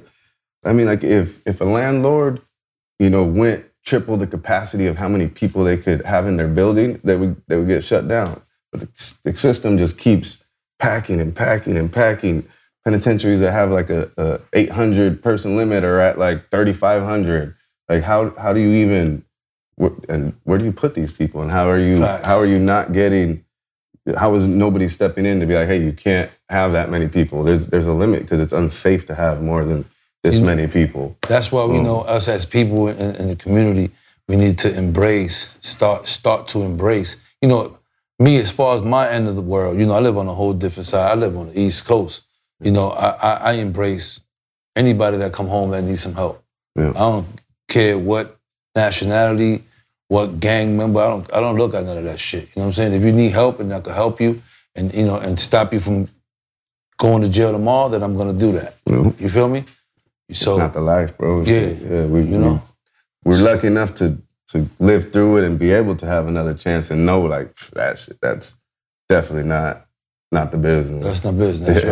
I 0.64 0.72
mean, 0.72 0.86
like 0.86 1.04
if 1.04 1.40
if 1.44 1.60
a 1.60 1.64
landlord, 1.64 2.40
you 2.98 3.10
know, 3.10 3.24
went 3.24 3.64
triple 3.84 4.16
the 4.16 4.26
capacity 4.26 4.86
of 4.86 4.96
how 4.96 5.08
many 5.08 5.26
people 5.28 5.64
they 5.64 5.76
could 5.76 6.04
have 6.04 6.26
in 6.26 6.36
their 6.36 6.48
building, 6.48 7.00
they 7.02 7.16
would 7.16 7.40
they 7.48 7.56
would 7.56 7.68
get 7.68 7.84
shut 7.84 8.08
down. 8.08 8.40
But 8.70 8.80
the, 8.80 9.14
the 9.24 9.36
system 9.36 9.76
just 9.78 9.98
keeps 9.98 10.44
packing 10.78 11.20
and 11.20 11.34
packing 11.34 11.76
and 11.76 11.92
packing. 11.92 12.48
Penitentiaries 12.84 13.38
that 13.38 13.52
have 13.52 13.70
like 13.70 13.90
a, 13.90 14.10
a 14.16 14.40
800 14.52 15.22
person 15.22 15.56
limit 15.56 15.84
are 15.84 16.00
at 16.00 16.18
like 16.18 16.50
3,500. 16.50 17.54
Like 17.88 18.02
how 18.02 18.30
how 18.30 18.52
do 18.52 18.58
you 18.58 18.70
even 18.70 19.24
and 20.08 20.34
where 20.44 20.58
do 20.58 20.64
you 20.64 20.72
put 20.72 20.94
these 20.94 21.12
people 21.12 21.42
and 21.42 21.50
how 21.50 21.68
are 21.68 21.78
you 21.78 21.98
Facts. 21.98 22.26
how 22.26 22.38
are 22.38 22.46
you 22.46 22.58
not 22.58 22.92
getting 22.92 23.44
how 24.16 24.34
is 24.34 24.46
nobody 24.46 24.88
stepping 24.88 25.26
in 25.26 25.40
to 25.40 25.46
be 25.46 25.54
like, 25.54 25.68
hey, 25.68 25.82
you 25.82 25.92
can't 25.92 26.30
have 26.48 26.72
that 26.72 26.90
many 26.90 27.08
people. 27.08 27.44
There's 27.44 27.68
there's 27.68 27.86
a 27.86 27.92
limit 27.92 28.22
because 28.22 28.40
it's 28.40 28.52
unsafe 28.52 29.06
to 29.06 29.14
have 29.14 29.42
more 29.42 29.64
than 29.64 29.84
this 30.22 30.36
You- 30.38 30.44
many 30.46 30.66
people. 30.66 31.16
That's 31.28 31.50
why 31.52 31.64
we 31.64 31.78
Um, 31.78 31.84
know 31.84 32.00
us 32.02 32.28
as 32.28 32.44
people 32.44 32.88
in, 32.88 33.16
in 33.16 33.28
the 33.28 33.36
community, 33.36 33.90
we 34.28 34.36
need 34.36 34.58
to 34.58 34.74
embrace, 34.74 35.54
start 35.60 36.06
start 36.08 36.48
to 36.48 36.62
embrace. 36.62 37.16
You 37.40 37.48
know, 37.48 37.76
me 38.18 38.38
as 38.38 38.50
far 38.50 38.76
as 38.76 38.82
my 38.82 39.08
end 39.10 39.26
of 39.28 39.34
the 39.34 39.42
world, 39.42 39.78
you 39.78 39.86
know, 39.86 39.94
I 39.94 40.00
live 40.00 40.16
on 40.16 40.28
a 40.28 40.34
whole 40.34 40.52
different 40.52 40.86
side. 40.86 41.10
I 41.10 41.14
live 41.14 41.36
on 41.36 41.48
the 41.52 41.58
East 41.60 41.84
Coast. 41.86 42.22
You 42.60 42.70
know, 42.70 42.90
I, 42.90 43.08
I, 43.10 43.32
I 43.50 43.52
embrace 43.54 44.20
anybody 44.76 45.16
that 45.16 45.32
come 45.32 45.48
home 45.48 45.70
that 45.72 45.82
needs 45.82 46.02
some 46.02 46.14
help. 46.14 46.42
Yeah. 46.76 46.90
I 46.90 47.00
don't 47.00 47.26
care 47.68 47.98
what 47.98 48.36
nationality, 48.76 49.64
what 50.08 50.38
gang 50.38 50.76
member. 50.76 51.00
I 51.00 51.08
don't 51.08 51.32
I 51.34 51.40
don't 51.40 51.56
look 51.58 51.74
at 51.74 51.84
none 51.84 51.98
of 51.98 52.04
that 52.04 52.20
shit. 52.20 52.44
You 52.44 52.48
know 52.56 52.62
what 52.62 52.66
I'm 52.68 52.72
saying? 52.74 52.92
If 52.94 53.02
you 53.02 53.10
need 53.12 53.32
help 53.32 53.58
and 53.60 53.74
I 53.74 53.80
can 53.80 53.92
help 53.92 54.20
you 54.20 54.40
and 54.76 54.94
you 54.94 55.04
know 55.04 55.16
and 55.16 55.38
stop 55.38 55.72
you 55.72 55.80
from 55.80 56.08
going 56.98 57.22
to 57.22 57.28
jail 57.28 57.50
tomorrow, 57.50 57.88
then 57.88 58.02
I'm 58.04 58.16
gonna 58.16 58.32
do 58.32 58.52
that. 58.52 58.76
Know, 58.86 59.12
You 59.18 59.28
feel 59.28 59.48
me? 59.48 59.64
It's 60.32 60.46
not 60.46 60.72
the 60.72 60.80
life, 60.80 61.16
bro. 61.16 61.42
Yeah. 61.42 61.60
yeah. 61.68 62.06
We, 62.06 62.20
You 62.22 62.38
know? 62.38 62.62
we, 63.24 63.32
we're 63.32 63.42
lucky 63.42 63.66
enough 63.68 63.94
to 63.96 64.18
to 64.48 64.68
live 64.78 65.12
through 65.12 65.38
it 65.38 65.44
and 65.44 65.58
be 65.58 65.70
able 65.72 65.96
to 65.96 66.06
have 66.06 66.26
another 66.28 66.54
chance 66.54 66.90
and 66.90 67.06
know 67.06 67.22
like 67.22 67.54
that 67.72 67.98
shit. 67.98 68.18
That's 68.20 68.54
definitely 69.08 69.48
not 69.48 69.86
not 70.30 70.50
the 70.50 70.58
business. 70.58 71.04
That's 71.04 71.24
not 71.24 71.38
business. 71.38 71.82
That's 71.82 71.86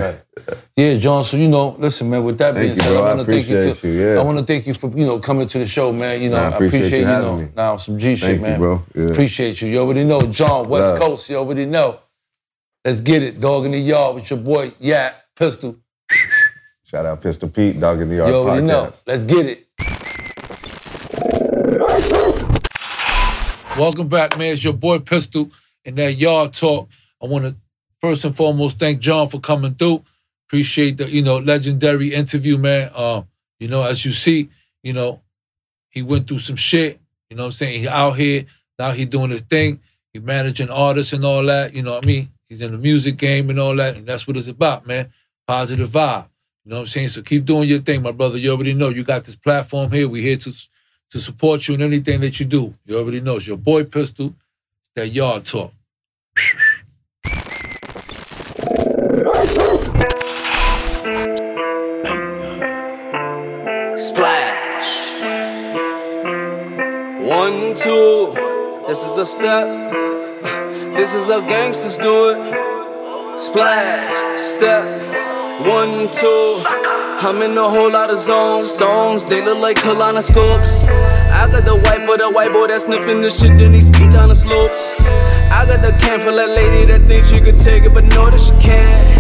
right. 0.49 0.59
Yeah, 0.77 0.97
John. 0.97 1.25
So 1.25 1.37
you 1.37 1.49
know, 1.49 1.77
listen, 1.79 2.09
man. 2.11 2.25
With 2.25 2.39
that 2.39 2.55
Thank 2.55 2.67
being 2.67 2.75
said. 2.77 2.97
I 2.97 3.15
want 3.15 3.21
to 3.21 3.27
thank 3.27 3.49
you. 3.49 3.75
To, 3.75 3.89
you, 3.89 3.95
yeah. 4.15 4.21
I 4.21 4.23
want 4.25 4.39
to 4.39 4.45
thank 4.45 4.67
you 4.67 4.75
for 4.75 4.91
you 4.91 5.07
know 5.07 5.19
coming 5.21 5.47
to 5.47 5.59
the 5.59 5.67
show, 5.67 5.93
man. 5.93 6.21
You 6.23 6.31
know, 6.31 6.37
I 6.37 6.45
I 6.45 6.49
appreciate 6.49 6.79
appreciate, 6.81 7.01
you 7.01 7.07
you, 7.07 7.23
know 7.23 7.37
me. 7.39 7.49
now 7.55 7.77
some 7.77 7.99
G 7.99 8.17
shit, 8.17 8.29
Thank 8.29 8.41
you, 8.41 8.47
man. 8.47 8.59
bro. 8.59 8.83
Yeah. 8.95 9.05
Appreciate 9.07 9.61
you. 9.63 9.69
You 9.69 9.79
already 9.81 10.05
know, 10.05 10.23
John, 10.23 10.69
West 10.69 10.95
Love. 10.95 11.01
Coast. 11.01 11.29
You 11.31 11.37
already 11.37 11.67
know. 11.67 12.01
Let's 12.85 13.01
get 13.03 13.23
it, 13.23 13.41
dog 13.41 13.67
in 13.67 13.73
the 13.73 13.79
yard 13.79 14.15
with 14.15 14.31
your 14.31 14.39
boy 14.39 14.73
Yat 14.81 15.23
Pistol. 15.37 15.77
Shout 16.91 17.07
out 17.07 17.23
Pistol 17.23 17.49
Pete, 17.49 17.79
Dog 17.79 18.01
in 18.01 18.09
the 18.09 18.17
Yard 18.17 18.31
You 18.31 18.37
already 18.39 18.67
know. 18.67 18.93
Let's 19.07 19.23
get 19.23 19.47
it. 19.47 19.69
Welcome 23.79 24.09
back, 24.09 24.37
man. 24.37 24.55
It's 24.55 24.65
your 24.65 24.73
boy 24.73 24.99
Pistol 24.99 25.53
and 25.85 25.95
that 25.99 26.15
yard 26.15 26.53
talk. 26.53 26.89
I 27.23 27.27
want 27.29 27.45
to 27.45 27.55
first 28.01 28.25
and 28.25 28.37
foremost 28.37 28.81
thank 28.81 28.99
John 28.99 29.29
for 29.29 29.39
coming 29.39 29.75
through. 29.75 30.03
Appreciate 30.49 30.97
the 30.97 31.09
you 31.09 31.23
know 31.23 31.39
legendary 31.39 32.13
interview, 32.13 32.59
man. 32.59 32.91
Um, 32.93 33.29
you 33.61 33.69
know, 33.69 33.85
as 33.85 34.05
you 34.05 34.11
see, 34.11 34.51
you 34.83 34.93
know, 34.93 35.21
he 35.91 36.03
went 36.03 36.27
through 36.27 36.41
some 36.41 36.57
shit. 36.57 36.99
You 37.31 37.37
know 37.37 37.45
what 37.45 37.51
I'm 37.51 37.53
saying? 37.53 37.83
He 37.83 37.87
out 37.87 38.17
here 38.17 38.47
now. 38.81 38.91
He 38.91 39.05
doing 39.05 39.31
his 39.31 39.43
thing. 39.43 39.79
He 40.13 40.19
managing 40.19 40.71
artists 40.71 41.13
and 41.13 41.25
all 41.25 41.45
that. 41.45 41.73
You 41.73 41.83
know 41.83 41.93
what 41.93 42.05
I 42.05 42.09
mean? 42.09 42.31
He's 42.49 42.63
in 42.63 42.73
the 42.73 42.79
music 42.79 43.17
game 43.17 43.49
and 43.49 43.61
all 43.61 43.77
that, 43.77 43.95
and 43.95 44.05
that's 44.05 44.27
what 44.27 44.37
it's 44.37 44.49
about, 44.49 44.89
man. 44.89 45.13
Positive 45.47 45.89
vibe. 45.89 46.27
You 46.65 46.71
know 46.71 46.77
what 46.77 46.81
I'm 46.83 46.87
saying? 46.89 47.09
So 47.09 47.23
keep 47.23 47.47
doing 47.47 47.69
your 47.69 47.79
thing, 47.79 48.03
my 48.03 48.13
brother. 48.13 48.37
You 48.37 48.51
already 48.51 48.75
know 48.75 48.91
you 48.91 49.03
got 49.03 49.25
this 49.25 49.37
platform 49.37 49.91
here. 49.91 50.09
We 50.09 50.23
here 50.23 50.37
to 50.37 50.53
to 51.11 51.21
support 51.21 51.67
you 51.67 51.75
in 51.75 51.83
anything 51.83 52.21
that 52.21 52.39
you 52.39 52.47
do. 52.47 52.75
You 52.87 52.99
already 52.99 53.21
know 53.21 53.37
it's 53.37 53.47
your 53.47 53.57
boy 53.57 53.85
Pistol, 53.85 54.35
that 54.95 55.09
yard 55.09 55.45
talk. 55.45 55.73
Splash. 63.97 65.21
One, 67.21 67.75
two. 67.75 68.33
This 68.87 69.05
is 69.05 69.19
a 69.19 69.27
step. 69.27 69.67
This 70.97 71.15
is 71.15 71.27
how 71.27 71.41
gangsters 71.41 71.99
do 71.99 72.31
it. 72.31 73.39
Splash. 73.39 74.41
Step. 74.41 75.30
One, 75.69 76.09
two. 76.09 76.63
I'm 77.23 77.43
in 77.43 77.57
a 77.59 77.69
whole 77.69 77.91
lot 77.91 78.09
of 78.11 78.19
zones. 78.19 78.71
Stones, 78.71 79.25
they 79.25 79.45
look 79.45 79.59
like 79.59 79.77
colonoscopes. 79.77 80.89
I 80.89 81.49
got 81.51 81.65
the 81.65 81.77
white 81.77 82.07
for 82.07 82.17
the 82.17 82.31
white 82.31 82.53
boy 82.53 82.69
that's 82.69 82.85
sniffing 82.85 83.21
the 83.21 83.31
shit, 83.31 83.59
then 83.59 83.75
he 83.75 83.83
ski 83.83 84.09
down 84.09 84.29
the 84.29 84.35
slopes. 84.35 84.95
I 85.53 85.67
got 85.67 85.83
the 85.83 85.93
can 86.01 86.21
for 86.21 86.33
that 86.33 86.49
lady 86.49 86.87
that 86.87 87.07
thinks 87.09 87.31
she 87.31 87.41
could 87.41 87.59
take 87.59 87.85
it, 87.85 87.93
but 87.93 88.05
know 88.05 88.31
that 88.31 88.41
she 88.41 88.53
can't. 88.63 89.19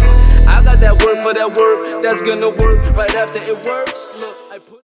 I 0.48 0.62
got 0.62 0.80
that 0.80 1.02
work 1.04 1.22
for 1.22 1.34
that 1.34 1.56
work 1.56 2.02
that's 2.02 2.22
gonna 2.22 2.50
work 2.50 2.78
right 2.96 3.14
after 3.16 3.40
it 3.40 3.66
works. 3.66 4.10
Look, 4.18 4.36
I 4.50 4.58
put 4.58 4.78